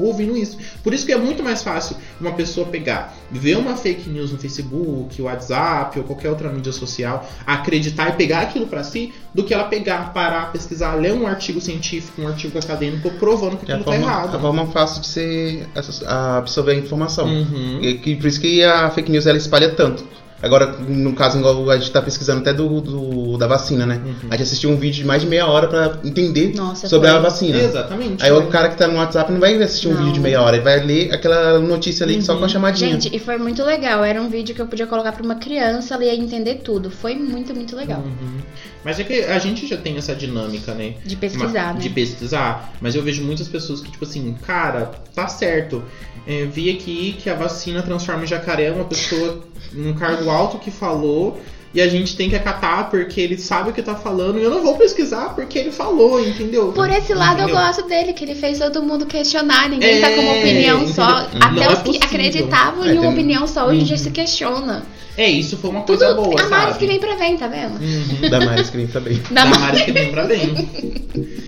ouvindo 0.00 0.34
isso. 0.34 0.56
Por 0.82 0.94
isso 0.94 1.04
que 1.04 1.12
é 1.12 1.18
muito 1.18 1.42
mais 1.42 1.62
fácil 1.62 1.94
uma 2.18 2.32
pessoa 2.32 2.66
pegar, 2.66 3.14
ver 3.30 3.58
uma 3.58 3.76
fake 3.76 4.08
news 4.08 4.32
no 4.32 4.38
Facebook, 4.38 5.20
WhatsApp 5.20 5.98
ou 5.98 6.04
qualquer 6.06 6.30
outra 6.30 6.48
mídia 6.48 6.72
social, 6.72 7.28
acreditar 7.46 8.08
e 8.08 8.12
pegar 8.12 8.40
aquilo 8.40 8.66
pra 8.66 8.82
si, 8.82 9.12
do 9.34 9.44
que 9.44 9.52
ela 9.52 9.64
pegar, 9.64 10.14
parar, 10.14 10.50
pesquisar, 10.50 10.94
ler 10.94 11.12
um 11.12 11.26
artigo 11.26 11.60
científico, 11.60 12.22
um 12.22 12.28
artigo 12.28 12.58
acadêmico 12.58 13.10
provando 13.18 13.58
que 13.58 13.70
É 13.70 13.74
a 13.74 13.76
aquilo 13.78 13.84
tá 13.84 13.98
forma, 14.00 14.06
errado. 14.06 14.34
a 14.34 14.40
forma 14.40 14.66
fácil 14.68 15.02
de 15.02 15.08
você 15.08 15.66
asso- 15.74 16.06
absorver 16.08 16.72
a 16.72 16.76
informação. 16.76 17.26
Uhum. 17.26 17.80
E, 17.82 17.98
que- 17.98 18.16
por 18.16 18.28
isso 18.28 18.40
que 18.40 18.64
a 18.64 18.88
fake 18.88 19.10
news 19.12 19.26
ela 19.26 19.36
espalha 19.36 19.68
tanto. 19.74 20.02
Agora, 20.42 20.66
no 20.78 21.14
caso, 21.14 21.38
igual 21.38 21.70
a 21.70 21.78
gente 21.78 21.90
tá 21.90 22.02
pesquisando 22.02 22.40
até 22.40 22.52
do, 22.52 22.80
do- 22.80 23.38
da 23.38 23.46
vacina, 23.46 23.86
né? 23.86 24.00
Uhum. 24.04 24.14
A 24.30 24.34
gente 24.36 24.42
assistiu 24.42 24.70
um 24.70 24.76
vídeo 24.76 24.96
de 25.02 25.04
mais 25.06 25.22
de 25.22 25.28
meia 25.28 25.46
hora 25.46 25.66
pra 25.66 25.98
entender 26.04 26.54
Nossa, 26.54 26.88
sobre 26.88 27.08
foi. 27.08 27.16
a 27.16 27.20
vacina. 27.20 27.56
Exatamente. 27.58 28.22
Aí 28.22 28.30
né? 28.30 28.36
o 28.36 28.46
cara 28.48 28.68
que 28.68 28.76
tá 28.76 28.86
no 28.86 28.96
WhatsApp 28.98 29.32
não 29.32 29.40
vai 29.40 29.54
assistir 29.62 29.88
um 29.88 29.92
Não. 29.94 30.00
vídeo 30.00 30.12
de 30.12 30.20
meia 30.20 30.42
hora, 30.42 30.56
ele 30.56 30.64
vai 30.64 30.78
ler 30.84 31.12
aquela 31.12 31.58
notícia 31.58 32.04
ali 32.04 32.20
só 32.22 32.34
com 32.34 32.40
a 32.40 32.42
Uhum. 32.42 32.48
chamadinha. 32.50 32.92
Gente, 32.92 33.16
e 33.16 33.18
foi 33.18 33.38
muito 33.38 33.64
legal. 33.64 34.04
Era 34.04 34.20
um 34.20 34.28
vídeo 34.28 34.54
que 34.54 34.60
eu 34.60 34.66
podia 34.66 34.86
colocar 34.86 35.12
pra 35.12 35.22
uma 35.24 35.36
criança, 35.36 35.94
ela 35.94 36.04
ia 36.04 36.14
entender 36.14 36.56
tudo. 36.56 36.90
Foi 36.90 37.14
muito, 37.14 37.54
muito 37.54 37.74
legal. 37.74 38.00
Uhum. 38.00 38.38
Mas 38.84 39.00
é 39.00 39.04
que 39.04 39.22
a 39.24 39.38
gente 39.38 39.66
já 39.66 39.76
tem 39.78 39.96
essa 39.96 40.14
dinâmica, 40.14 40.74
né? 40.74 40.94
De 41.04 41.16
pesquisar, 41.16 41.68
Ma- 41.68 41.72
né? 41.74 41.80
De 41.80 41.88
pesquisar. 41.88 42.72
Mas 42.80 42.94
eu 42.94 43.02
vejo 43.02 43.22
muitas 43.24 43.48
pessoas 43.48 43.80
que, 43.80 43.90
tipo 43.90 44.04
assim, 44.04 44.36
cara, 44.46 44.90
tá 45.14 45.26
certo. 45.28 45.82
É, 46.26 46.44
vi 46.44 46.70
aqui 46.70 47.16
que 47.22 47.30
a 47.30 47.34
vacina 47.34 47.82
transforma 47.82 48.24
em 48.24 48.26
jacaré 48.26 48.70
uma 48.72 48.84
pessoa 48.84 49.44
num 49.72 49.94
cargo 49.94 50.28
alto 50.28 50.58
que 50.58 50.70
falou. 50.70 51.38
E 51.74 51.80
a 51.80 51.88
gente 51.88 52.16
tem 52.16 52.30
que 52.30 52.34
acatar 52.36 52.88
porque 52.88 53.20
ele 53.20 53.36
sabe 53.36 53.68
o 53.68 53.72
que 53.72 53.82
tá 53.82 53.94
falando. 53.94 54.38
E 54.38 54.42
eu 54.42 54.48
não 54.48 54.62
vou 54.62 54.76
pesquisar 54.78 55.34
porque 55.34 55.58
ele 55.58 55.70
falou, 55.70 56.18
entendeu? 56.26 56.72
Por 56.72 56.88
esse 56.88 57.12
lado 57.12 57.42
Entendeu? 57.42 57.54
eu 57.54 57.60
gosto 57.66 57.82
dele, 57.86 58.14
que 58.14 58.24
ele 58.24 58.34
fez 58.34 58.58
todo 58.58 58.82
mundo 58.82 59.04
questionar, 59.04 59.68
ninguém 59.68 60.00
tá 60.00 60.10
com 60.10 60.20
uma 60.22 60.32
É, 60.36 60.38
opinião 60.38 60.86
só. 60.88 61.20
entendeu? 61.24 61.38
Até 61.46 61.64
Não 61.66 61.72
os 61.74 61.78
é 61.80 61.82
que 61.82 61.96
acreditavam 62.04 62.82
É, 62.84 62.88
em 62.88 62.92
uma 62.94 63.02
tem- 63.02 63.10
opinião 63.12 63.46
só, 63.46 63.66
hoje 63.66 63.80
em 63.80 63.84
dia 63.84 63.96
Uhum. 63.96 64.02
se 64.02 64.10
questiona. 64.10 64.86
É, 65.18 65.28
isso 65.28 65.58
foi 65.58 65.68
uma 65.70 65.80
Tudo 65.82 65.98
coisa 65.98 66.14
boa, 66.14 66.40
a 66.40 66.48
mais 66.48 66.64
sabe? 66.64 66.78
que 66.78 66.86
vem 66.86 66.98
pra 66.98 67.14
vem, 67.16 67.36
tá 67.36 67.46
vendo? 67.46 67.78
Uhum. 67.78 68.30
Da 68.30 68.40
Maris 68.40 68.70
que 68.70 68.76
vem 68.78 68.86
pra 68.86 69.00
bem. 69.00 69.20
Da 69.30 69.44
Da 69.44 69.46
mais. 69.50 69.60
Mari 69.62 69.84
que 69.84 69.92
vem 69.92 70.10
pra 70.12 70.24
bem. 70.24 70.68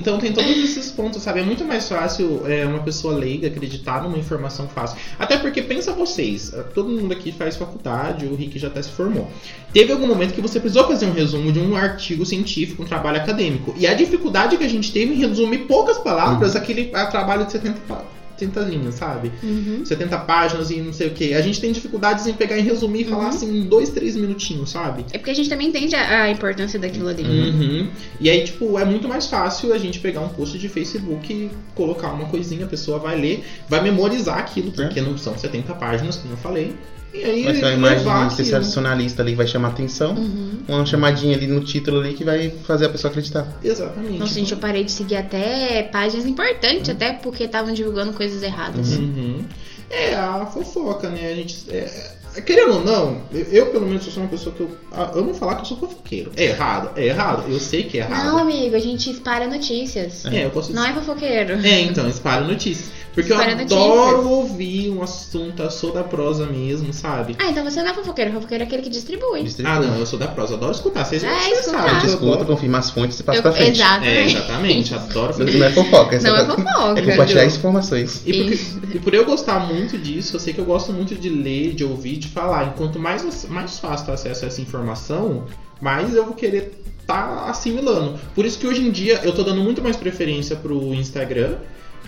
Então 0.00 0.18
tem 0.18 0.32
todos 0.32 0.50
esses 0.50 0.90
pontos, 0.90 1.22
sabe? 1.22 1.40
É 1.40 1.42
muito 1.42 1.64
mais 1.64 1.88
fácil 1.88 2.42
é, 2.46 2.64
uma 2.64 2.80
pessoa 2.80 3.14
leiga 3.14 3.48
acreditar 3.48 4.02
numa 4.02 4.16
informação 4.18 4.66
fácil. 4.68 4.96
Até 5.18 5.36
porque 5.36 5.60
pensa 5.62 5.92
vocês, 5.92 6.52
eh, 6.54 6.62
todo 6.74 6.88
mundo 6.88 7.12
aqui 7.12 7.30
faz 7.32 7.56
faculdade, 7.56 8.24
o 8.26 8.34
Rick 8.34 8.58
já 8.58 8.68
até 8.68 8.80
se 8.82 8.90
formou. 8.90 9.30
Teve 9.72 9.92
algum 9.92 10.06
momento 10.06 10.32
que 10.34 10.40
você 10.40 10.58
precisou 10.58 10.86
fazer 10.88 11.06
um 11.06 11.12
resumo 11.12 11.52
de 11.52 11.58
um 11.60 11.76
artigo 11.76 12.24
científico, 12.24 12.82
um 12.82 12.86
trabalho 12.86 13.18
acadêmico. 13.18 13.74
E 13.76 13.86
a 13.86 13.94
dificuldade 13.94 14.56
que 14.56 14.64
a 14.64 14.68
gente 14.68 14.90
teve 14.92 15.12
em 15.14 15.16
resumir 15.18 15.58
poucas 15.66 15.98
palavras 15.98 16.56
aquele 16.56 16.90
a 16.94 17.06
trabalho 17.06 17.44
de 17.44 17.52
70, 17.52 17.78
pa- 17.86 18.02
70 18.40 18.60
linhas, 18.60 18.94
sabe? 18.94 19.30
Uhum. 19.42 19.84
70 19.84 20.18
páginas 20.18 20.70
e 20.70 20.76
não 20.80 20.92
sei 20.92 21.08
o 21.08 21.10
que. 21.10 21.34
A 21.34 21.40
gente 21.42 21.60
tem 21.60 21.70
dificuldades 21.72 22.26
em 22.26 22.32
pegar 22.32 22.56
e 22.56 22.62
resumir 22.62 23.02
e 23.02 23.04
falar 23.04 23.24
Uhum. 23.24 23.28
assim 23.28 23.58
em 23.60 23.62
dois, 23.66 23.90
três 23.90 24.16
minutinhos, 24.16 24.70
sabe? 24.70 25.04
É 25.12 25.18
porque 25.18 25.30
a 25.30 25.34
gente 25.34 25.48
também 25.48 25.68
entende 25.68 25.94
a, 25.94 26.22
a 26.24 26.30
importância 26.30 26.78
daquilo 26.78 27.08
ali. 27.08 27.22
Uhum. 27.22 27.88
E 28.20 28.30
aí, 28.30 28.44
tipo, 28.44 28.78
é 28.78 28.84
muito 28.84 29.06
mais 29.08 29.26
fácil 29.26 29.72
a 29.72 29.78
gente 29.78 30.00
pegar 30.00 30.20
um 30.20 30.28
post 30.28 30.58
de 30.58 30.68
Facebook 30.68 31.32
e 31.32 31.50
colocar 31.74 32.12
uma 32.12 32.26
coisinha, 32.26 32.64
a 32.64 32.68
pessoa 32.68 32.98
vai 32.98 33.20
ler, 33.20 33.44
vai 33.68 33.82
memorizar 33.82 34.38
aquilo, 34.38 34.72
porque 34.72 35.00
não 35.00 35.16
são 35.18 35.36
70 35.36 35.74
páginas, 35.74 36.16
como 36.16 36.32
eu 36.32 36.38
falei. 36.38 36.74
E 37.12 37.24
aí, 37.24 37.44
Vai 37.44 37.54
ser 37.54 37.64
uma 37.64 37.72
imagem 37.72 38.08
aquilo. 38.10 38.30
sensacionalista 38.30 39.22
ali 39.22 39.32
que 39.32 39.36
vai 39.36 39.46
chamar 39.46 39.68
atenção. 39.68 40.14
Uhum. 40.14 40.60
Uma 40.68 40.86
chamadinha 40.86 41.36
ali 41.36 41.46
no 41.46 41.60
título 41.60 42.00
ali 42.00 42.14
que 42.14 42.22
vai 42.24 42.50
fazer 42.64 42.86
a 42.86 42.88
pessoa 42.88 43.10
acreditar. 43.10 43.48
Exatamente. 43.64 44.18
Nossa, 44.18 44.34
gente, 44.34 44.52
eu 44.52 44.58
parei 44.58 44.84
de 44.84 44.92
seguir 44.92 45.16
até 45.16 45.82
páginas 45.84 46.24
importantes, 46.26 46.88
até 46.88 47.12
porque 47.14 47.44
estavam 47.44 47.72
divulgando 47.72 48.12
coisas 48.12 48.42
erradas. 48.42 48.92
Uhum. 48.92 49.44
É, 49.90 50.14
a 50.14 50.46
fofoca, 50.46 51.08
né? 51.08 51.32
A 51.32 51.34
gente. 51.34 51.64
é- 51.68 52.20
é, 52.36 52.40
querendo 52.40 52.74
ou 52.74 52.84
não, 52.84 53.22
eu, 53.32 53.66
pelo 53.66 53.86
menos 53.86 54.04
sou 54.04 54.22
uma 54.22 54.28
pessoa 54.28 54.54
que 54.54 54.60
eu 54.60 54.70
ah, 54.92 55.10
amo 55.16 55.34
falar 55.34 55.56
que 55.56 55.62
eu 55.62 55.66
sou 55.66 55.76
fofoqueiro. 55.78 56.30
É 56.36 56.44
errado, 56.44 56.96
é 56.96 57.06
errado. 57.06 57.50
Eu 57.50 57.58
sei 57.58 57.82
que 57.82 57.98
é 57.98 58.02
errado. 58.02 58.24
Não, 58.24 58.38
amigo, 58.38 58.76
a 58.76 58.78
gente 58.78 59.10
espalha 59.10 59.48
notícias. 59.48 60.24
É, 60.26 60.44
eu 60.44 60.50
posso 60.50 60.72
Não 60.72 60.86
é 60.86 60.92
fofoqueiro. 60.92 61.54
É, 61.54 61.80
então, 61.80 62.08
espalha 62.08 62.46
notícias. 62.46 62.88
Porque 63.14 63.32
Espalha 63.32 63.52
eu 63.52 63.60
adoro 63.60 64.28
ouvir 64.28 64.88
um 64.90 65.02
assunto, 65.02 65.60
eu 65.62 65.70
sou 65.70 65.92
da 65.92 66.04
prosa 66.04 66.46
mesmo, 66.46 66.92
sabe? 66.92 67.34
Ah, 67.40 67.50
então 67.50 67.64
você 67.64 67.82
não 67.82 67.90
é 67.90 67.94
fofoqueiro. 67.94 68.30
Fofoqueiro 68.32 68.62
é 68.62 68.66
aquele 68.66 68.82
que 68.82 68.88
distribui. 68.88 69.42
Distribui. 69.42 69.72
Ah, 69.72 69.80
não, 69.80 69.98
eu 69.98 70.06
sou 70.06 70.16
da 70.18 70.28
prosa, 70.28 70.54
adoro 70.54 70.70
escutar. 70.70 71.04
Vocês, 71.04 71.24
É, 71.24 71.28
vocês 71.40 71.58
escutar. 71.60 71.90
Sabem. 71.90 72.06
escuta, 72.06 72.44
confirma 72.44 72.78
as 72.78 72.90
fontes 72.90 73.18
e 73.18 73.22
passa 73.24 73.38
Eu- 73.38 73.42
pra 73.42 73.52
frente. 73.52 73.80
Exato. 73.80 74.04
É, 74.04 74.24
exatamente, 74.26 74.94
adoro 74.94 75.34
fazer 75.34 75.58
não 75.58 75.66
é 75.66 75.70
fofoca, 75.72 76.16
é 76.16 76.20
só 76.20 76.28
Não 76.28 76.36
é 76.36 76.44
pra- 76.44 76.54
fofoca. 76.54 77.00
é 77.00 77.02
compartilhar 77.10 77.44
informações. 77.46 78.22
E, 78.24 78.32
porque- 78.32 78.96
e 78.96 78.98
por 79.00 79.12
eu 79.12 79.24
gostar 79.24 79.58
muito 79.58 79.98
disso, 79.98 80.36
eu 80.36 80.40
sei 80.40 80.52
que 80.54 80.60
eu 80.60 80.64
gosto 80.64 80.92
muito 80.92 81.16
de 81.16 81.28
ler, 81.28 81.74
de 81.74 81.84
ouvir, 81.84 82.16
de 82.16 82.28
falar. 82.28 82.68
Enquanto 82.68 82.98
mais, 83.00 83.44
mais 83.48 83.78
fácil 83.80 84.06
ter 84.06 84.12
acesso 84.12 84.44
a 84.44 84.48
essa 84.48 84.60
informação, 84.60 85.46
mais 85.80 86.14
eu 86.14 86.24
vou 86.24 86.34
querer 86.34 86.80
tá 87.06 87.46
assimilando. 87.48 88.20
Por 88.36 88.44
isso 88.46 88.56
que 88.56 88.68
hoje 88.68 88.82
em 88.82 88.90
dia 88.92 89.20
eu 89.24 89.32
tô 89.32 89.42
dando 89.42 89.60
muito 89.62 89.82
mais 89.82 89.96
preferência 89.96 90.54
pro 90.54 90.94
Instagram, 90.94 91.56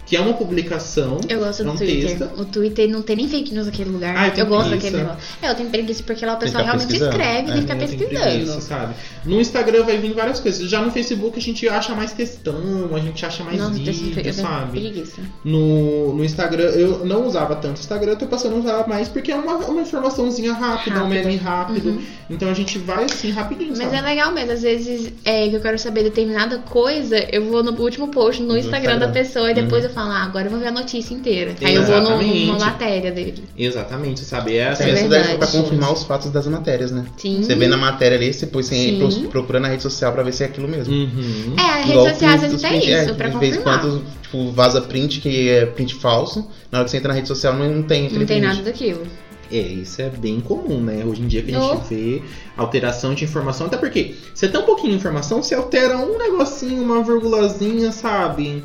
que 0.04 0.16
é 0.16 0.21
uma 0.21 0.35
publicação. 0.35 1.18
Eu 1.28 1.38
gosto 1.38 1.62
é 1.62 1.64
do 1.64 1.71
um 1.73 1.76
Twitter. 1.76 2.18
texto. 2.18 2.40
O 2.40 2.44
Twitter 2.44 2.88
não 2.88 3.02
tem 3.02 3.16
nem 3.16 3.28
fake 3.28 3.54
news 3.54 3.66
naquele 3.66 3.90
lugar. 3.90 4.14
Ah, 4.16 4.26
eu 4.28 4.32
tenho 4.32 4.44
eu 4.44 4.49
gosto 4.49 4.71
daquele 4.71 4.97
negócio. 4.99 5.18
É, 5.40 5.50
eu 5.50 5.54
tenho 5.54 5.71
preguiça 5.71 6.02
porque 6.02 6.26
lá 6.26 6.35
o 6.35 6.37
pessoal 6.38 6.64
realmente 6.64 6.92
escreve 6.94 7.49
e 7.50 7.59
É, 7.59 7.62
tenho 7.62 7.78
pesquisando. 7.78 8.09
preguiça, 8.21 8.61
sabe? 8.61 8.94
No 9.25 9.40
Instagram 9.40 9.85
vai 9.85 9.99
vir 9.99 10.12
várias 10.12 10.40
coisas. 10.40 10.68
Já 10.68 10.82
no 10.82 10.90
Facebook 10.90 11.38
a 11.38 11.42
gente 11.42 11.68
acha 11.68 11.94
mais 11.94 12.12
textão, 12.12 12.54
a 12.94 12.99
gente 12.99 13.25
acha 13.25 13.44
mais 13.44 13.59
Nossa, 13.59 13.73
vídeo, 13.75 14.12
eu 14.16 14.23
tenho 14.23 14.35
sabe? 14.35 14.80
preguiça. 14.80 15.21
No, 15.44 16.14
no 16.14 16.25
Instagram, 16.25 16.64
eu 16.71 17.04
não 17.04 17.26
usava 17.26 17.54
tanto 17.56 17.76
o 17.78 17.80
Instagram, 17.80 18.12
eu 18.12 18.16
tô 18.18 18.26
passando 18.26 18.56
a 18.56 18.59
usar 18.59 18.88
mais 18.88 19.09
porque 19.09 19.30
é 19.32 19.37
uma, 19.37 19.56
uma 19.59 19.82
informaçãozinha 19.82 20.52
rápida, 20.52 20.97
um 20.97 21.02
Rápido. 21.09 21.25
meme 21.25 21.37
rápido. 21.37 21.88
Uhum. 21.90 22.02
Então 22.30 22.49
a 22.49 22.54
gente 22.54 22.78
vai 22.78 23.04
assim 23.04 23.30
rapidinho, 23.30 23.71
Mas 23.71 23.78
sabe? 23.78 23.97
é 23.97 24.00
legal 24.00 24.32
mesmo, 24.32 24.52
às 24.52 24.62
vezes 24.62 25.12
é, 25.25 25.49
que 25.49 25.56
eu 25.56 25.61
quero 25.61 25.78
saber 25.78 26.02
determinada 26.04 26.59
coisa, 26.59 27.16
eu 27.30 27.44
vou 27.47 27.62
no 27.62 27.73
último 27.80 28.09
post 28.09 28.40
no 28.42 28.49
No 28.49 28.59
Instagram, 28.59 28.99
da 28.99 29.06
Instagram. 29.06 29.12
pessoa 29.12 29.50
e 29.50 29.54
depois 29.54 29.82
Uhum. 29.85 29.90
eu 29.90 29.91
falo, 29.92 30.11
ah, 30.11 30.22
agora 30.25 30.46
eu 30.46 30.50
vou 30.50 30.61
ver 30.61 30.66
a 30.68 30.70
notícia 30.72 31.14
inteira. 31.14 31.54
Aí 31.62 31.75
eu 31.75 31.84
vou 31.84 32.00
no- 32.00 32.22
numa 32.22 32.58
matéria 32.58 33.11
dele. 33.12 33.44
Exatamente, 33.56 34.20
sabe? 34.20 34.56
Essa 34.56 34.84
É 34.84 34.92
Isso 34.92 35.08
daí 35.08 35.20
é 35.20 35.22
pra 35.25 35.28
verdade. 35.46 35.52
confirmar 35.58 35.92
os 35.92 36.04
fatos 36.04 36.30
das 36.30 36.46
matérias, 36.46 36.90
né? 36.90 37.04
Sim. 37.16 37.42
Você 37.42 37.54
vê 37.54 37.66
na 37.68 37.76
matéria 37.76 38.16
ali, 38.16 38.32
você 38.32 38.46
depois 38.46 38.66
você 38.66 38.75
Sim. 38.75 39.26
procura 39.30 39.61
na 39.61 39.68
rede 39.68 39.82
social 39.82 40.12
pra 40.12 40.22
ver 40.22 40.32
se 40.32 40.42
é 40.42 40.46
aquilo 40.46 40.68
mesmo. 40.68 40.92
Uhum. 40.94 41.54
É, 41.58 41.80
as 41.82 41.88
Igual 41.90 42.04
redes 42.06 42.18
sociais 42.18 42.44
às 42.44 42.50
vezes 42.52 42.64
é 42.64 43.02
isso, 43.04 43.14
pra 43.14 43.28
de 43.28 43.38
vez 43.38 43.54
em 43.54 43.58
confirmar. 43.58 43.80
quando, 43.80 44.02
tipo, 44.22 44.50
vaza 44.52 44.80
print 44.80 45.20
que 45.20 45.49
é 45.49 45.66
print 45.66 45.94
falso. 45.94 46.46
Na 46.70 46.78
hora 46.78 46.84
que 46.84 46.90
você 46.90 46.96
entra 46.96 47.08
na 47.08 47.14
rede 47.14 47.28
social 47.28 47.54
não, 47.54 47.68
não 47.70 47.82
tem 47.82 48.06
aquele 48.06 48.20
Não 48.20 48.26
tem 48.26 48.40
print. 48.40 48.52
nada 48.56 48.62
daquilo. 48.64 49.02
É, 49.50 49.58
isso 49.58 50.00
é 50.00 50.08
bem 50.08 50.40
comum, 50.40 50.80
né? 50.80 51.04
Hoje 51.04 51.20
em 51.20 51.26
dia 51.26 51.42
que 51.42 51.54
a 51.54 51.61
gente 51.61 51.72
Oh. 51.75 51.76
vê 51.87 52.22
alteração 52.56 53.12
de 53.12 53.25
informação, 53.25 53.66
até 53.66 53.76
porque 53.76 54.14
você 54.34 54.49
tem 54.49 54.58
um 54.58 54.64
pouquinho 54.64 54.92
de 54.92 54.96
informação, 54.96 55.42
você 55.42 55.54
altera 55.54 55.99
um 55.99 56.16
negocinho, 56.16 56.82
uma 56.82 57.02
virgulazinha, 57.04 57.92
sabe? 57.92 58.62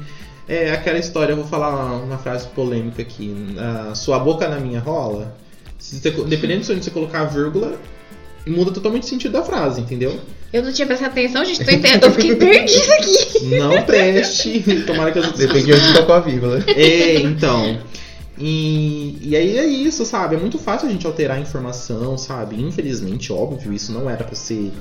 É 0.47 0.71
aquela 0.71 0.97
história, 0.97 1.33
eu 1.33 1.37
vou 1.37 1.45
falar 1.45 1.69
uma, 1.69 2.03
uma 2.03 2.17
frase 2.17 2.47
polêmica 2.47 3.01
aqui. 3.01 3.35
ah, 3.57 3.93
sua 3.93 4.17
boca 4.19 4.47
na 4.47 4.59
minha 4.59 4.79
rola. 4.79 5.35
Se 5.77 5.99
você, 5.99 6.09
dependendo 6.09 6.63
de 6.63 6.71
onde 6.71 6.83
você 6.83 6.91
colocar 6.91 7.21
a 7.21 7.25
vírgula, 7.25 7.77
muda 8.47 8.71
totalmente 8.71 9.03
o 9.03 9.07
sentido 9.07 9.33
da 9.33 9.43
frase, 9.43 9.81
entendeu? 9.81 10.17
Eu 10.51 10.63
não 10.63 10.71
tinha 10.71 10.87
prestado 10.87 11.11
atenção, 11.11 11.43
gente, 11.43 11.63
tô 11.63 11.71
entendendo. 11.71 12.05
Eu 12.05 12.11
fiquei 12.11 12.35
perdida 12.35 12.93
aqui. 12.95 13.45
Não 13.57 13.81
preste. 13.83 14.83
Tomara 14.85 15.11
que 15.11 15.19
as 15.19 15.25
outras 15.25 15.45
Depende 15.45 15.65
de 15.65 15.73
onde 15.73 15.93
tocou 15.93 16.15
a 16.15 16.19
vírgula. 16.19 16.63
É, 16.67 17.15
então. 17.19 17.79
E, 18.39 19.17
e 19.21 19.35
aí 19.35 19.57
é 19.57 19.65
isso, 19.65 20.05
sabe? 20.05 20.35
É 20.35 20.39
muito 20.39 20.57
fácil 20.57 20.87
a 20.87 20.91
gente 20.91 21.05
alterar 21.05 21.37
a 21.37 21.39
informação, 21.39 22.17
sabe? 22.17 22.61
Infelizmente, 22.61 23.33
óbvio, 23.33 23.73
isso 23.73 23.91
não 23.91 24.09
era 24.09 24.23
pra 24.23 24.35
ser 24.35 24.71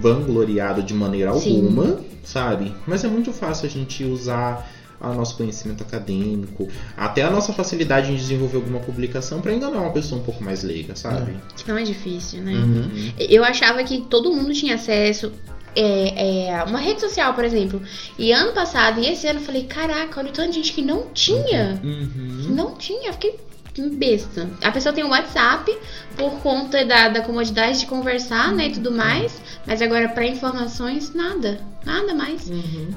vangloriado 0.00 0.82
de 0.82 0.94
maneira 0.94 1.32
Sim. 1.34 1.56
alguma, 1.56 2.00
sabe? 2.22 2.72
Mas 2.86 3.04
é 3.04 3.08
muito 3.08 3.32
fácil 3.32 3.66
a 3.66 3.70
gente 3.70 4.04
usar 4.04 4.68
o 5.00 5.14
nosso 5.14 5.36
conhecimento 5.36 5.82
acadêmico, 5.82 6.68
até 6.96 7.22
a 7.22 7.30
nossa 7.30 7.52
facilidade 7.52 8.10
em 8.10 8.16
desenvolver 8.16 8.56
alguma 8.56 8.80
publicação 8.80 9.40
pra 9.40 9.52
enganar 9.52 9.80
uma 9.80 9.92
pessoa 9.92 10.20
um 10.20 10.24
pouco 10.24 10.42
mais 10.42 10.62
leiga, 10.62 10.96
sabe? 10.96 11.36
Não 11.66 11.76
é 11.76 11.82
difícil, 11.82 12.40
né? 12.40 12.52
Uhum. 12.52 13.12
Eu 13.18 13.44
achava 13.44 13.82
que 13.84 14.00
todo 14.02 14.32
mundo 14.32 14.52
tinha 14.52 14.76
acesso. 14.76 15.32
É, 15.76 16.46
é, 16.50 16.62
uma 16.62 16.78
rede 16.78 17.00
social, 17.00 17.34
por 17.34 17.44
exemplo. 17.44 17.82
E 18.16 18.30
ano 18.30 18.52
passado 18.52 19.00
e 19.00 19.06
esse 19.08 19.26
ano 19.26 19.40
eu 19.40 19.44
falei, 19.44 19.64
caraca, 19.64 20.20
olha 20.20 20.30
o 20.30 20.32
tanto 20.32 20.50
de 20.50 20.54
gente 20.56 20.72
que 20.72 20.82
não 20.82 21.08
tinha. 21.12 21.80
Uhum. 21.82 22.46
Não 22.50 22.76
tinha, 22.76 23.12
fiquei 23.12 23.36
besta. 23.82 24.48
A 24.62 24.70
pessoa 24.70 24.92
tem 24.94 25.04
um 25.04 25.10
WhatsApp 25.10 25.76
por 26.16 26.30
conta 26.40 26.84
da, 26.84 27.08
da 27.08 27.20
comodidade 27.22 27.80
de 27.80 27.86
conversar, 27.86 28.52
né, 28.52 28.68
e 28.68 28.72
tudo 28.72 28.90
mais. 28.92 29.40
Mas 29.66 29.82
agora, 29.82 30.08
pra 30.08 30.26
informações, 30.26 31.12
nada. 31.14 31.60
Nada 31.84 32.14
mais. 32.14 32.48
Uhum. 32.48 32.88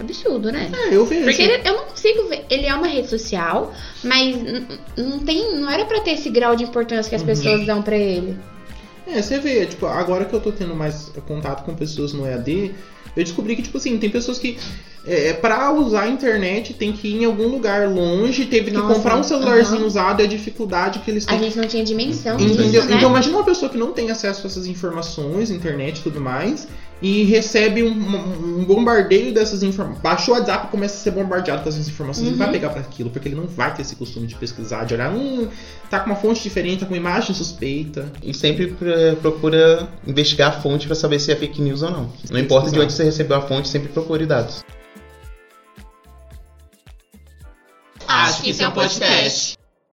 Absurdo, 0.00 0.50
né? 0.50 0.70
É, 0.90 0.96
eu 0.96 1.06
vejo. 1.06 1.24
Porque 1.24 1.42
ele- 1.42 1.62
eu 1.68 1.74
não 1.76 1.84
consigo 1.84 2.28
ver. 2.28 2.44
Ele 2.50 2.66
é 2.66 2.74
uma 2.74 2.88
rede 2.88 3.08
social, 3.08 3.72
mas 4.02 4.36
não 4.96 5.20
tem. 5.20 5.54
Não 5.56 5.70
era 5.70 5.84
pra 5.84 6.00
ter 6.00 6.12
esse 6.12 6.30
grau 6.30 6.56
de 6.56 6.64
importância 6.64 7.08
que 7.08 7.14
as 7.14 7.20
Uhum. 7.22 7.26
pessoas 7.28 7.64
dão 7.66 7.80
pra 7.80 7.96
ele. 7.96 8.36
É, 9.06 9.20
você 9.22 9.38
vê, 9.38 9.66
tipo, 9.66 9.86
agora 9.86 10.24
que 10.24 10.32
eu 10.34 10.40
tô 10.40 10.50
tendo 10.50 10.74
mais 10.74 11.12
contato 11.28 11.64
com 11.64 11.74
pessoas 11.76 12.12
no 12.12 12.26
EAD, 12.26 12.74
eu 13.16 13.22
descobri 13.22 13.54
que, 13.54 13.62
tipo 13.62 13.76
assim, 13.76 13.96
tem 13.98 14.10
pessoas 14.10 14.38
que 14.38 14.58
é, 15.06 15.32
para 15.34 15.70
usar 15.72 16.02
a 16.02 16.08
internet 16.08 16.72
tem 16.74 16.92
que 16.92 17.08
ir 17.08 17.22
em 17.22 17.24
algum 17.24 17.46
lugar 17.48 17.88
longe, 17.88 18.46
teve 18.46 18.70
que 18.70 18.76
Nossa, 18.76 18.94
comprar 18.94 19.16
um 19.18 19.22
celularzinho 19.22 19.84
usado 19.86 20.20
e 20.22 20.24
a 20.24 20.28
dificuldade 20.28 21.00
que 21.00 21.10
eles 21.10 21.24
A 21.26 21.32
têm. 21.32 21.40
gente 21.44 21.56
não 21.58 21.66
tinha 21.66 21.84
dimensão 21.84 22.34
Entendeu? 22.40 22.70
disso, 22.70 22.88
né? 22.88 22.96
Então 22.96 23.10
imagina 23.10 23.36
uma 23.36 23.44
pessoa 23.44 23.70
que 23.70 23.76
não 23.76 23.92
tem 23.92 24.10
acesso 24.10 24.46
a 24.46 24.50
essas 24.50 24.66
informações, 24.66 25.50
internet 25.50 25.98
e 25.98 26.02
tudo 26.02 26.20
mais, 26.20 26.66
e 27.02 27.24
recebe 27.24 27.82
um, 27.82 27.90
um- 27.90 28.64
bombardeio 28.64 29.32
dessas 29.34 29.62
informações. 29.62 30.00
Baixou 30.02 30.34
o 30.34 30.38
WhatsApp 30.38 30.68
e 30.68 30.70
começa 30.70 30.94
a 30.94 30.98
ser 30.98 31.10
bombardeado 31.10 31.62
com 31.62 31.68
essas 31.68 31.86
informações. 31.86 32.26
Ele 32.28 32.32
Uhum. 32.36 32.38
vai 32.38 32.50
pegar 32.50 32.70
para 32.70 32.80
aquilo, 32.80 33.10
porque 33.10 33.28
ele 33.28 33.34
não 33.34 33.46
vai 33.46 33.74
ter 33.74 33.82
esse 33.82 33.94
costume 33.96 34.26
de 34.26 34.34
pesquisar, 34.36 34.84
de 34.84 34.94
olhar, 34.94 35.12
hum, 35.12 35.48
tá 35.90 36.00
com 36.00 36.06
uma 36.06 36.16
fonte 36.16 36.42
diferente, 36.42 36.80
tá 36.80 36.86
com 36.86 36.92
uma 36.94 36.98
imagem 36.98 37.34
suspeita. 37.34 38.10
E 38.22 38.32
sempre 38.32 38.74
procura 39.20 39.86
investigar 40.06 40.48
a 40.48 40.52
fonte 40.62 40.86
pra 40.86 40.96
saber 40.96 41.18
se 41.18 41.30
é 41.30 41.36
fake 41.36 41.60
news 41.60 41.82
ou 41.82 41.90
não. 41.90 42.10
Não 42.30 42.38
importa 42.40 42.70
de 42.70 42.80
onde 42.80 42.92
você 42.92 43.04
recebeu 43.04 43.36
a 43.36 43.42
fonte, 43.42 43.68
sempre 43.68 43.88
procure 43.88 44.24
dados. 44.24 44.64
Acho 48.06 48.42
que 48.42 48.62
é 48.62 48.68
um 48.68 48.72
podcast. 48.72 49.54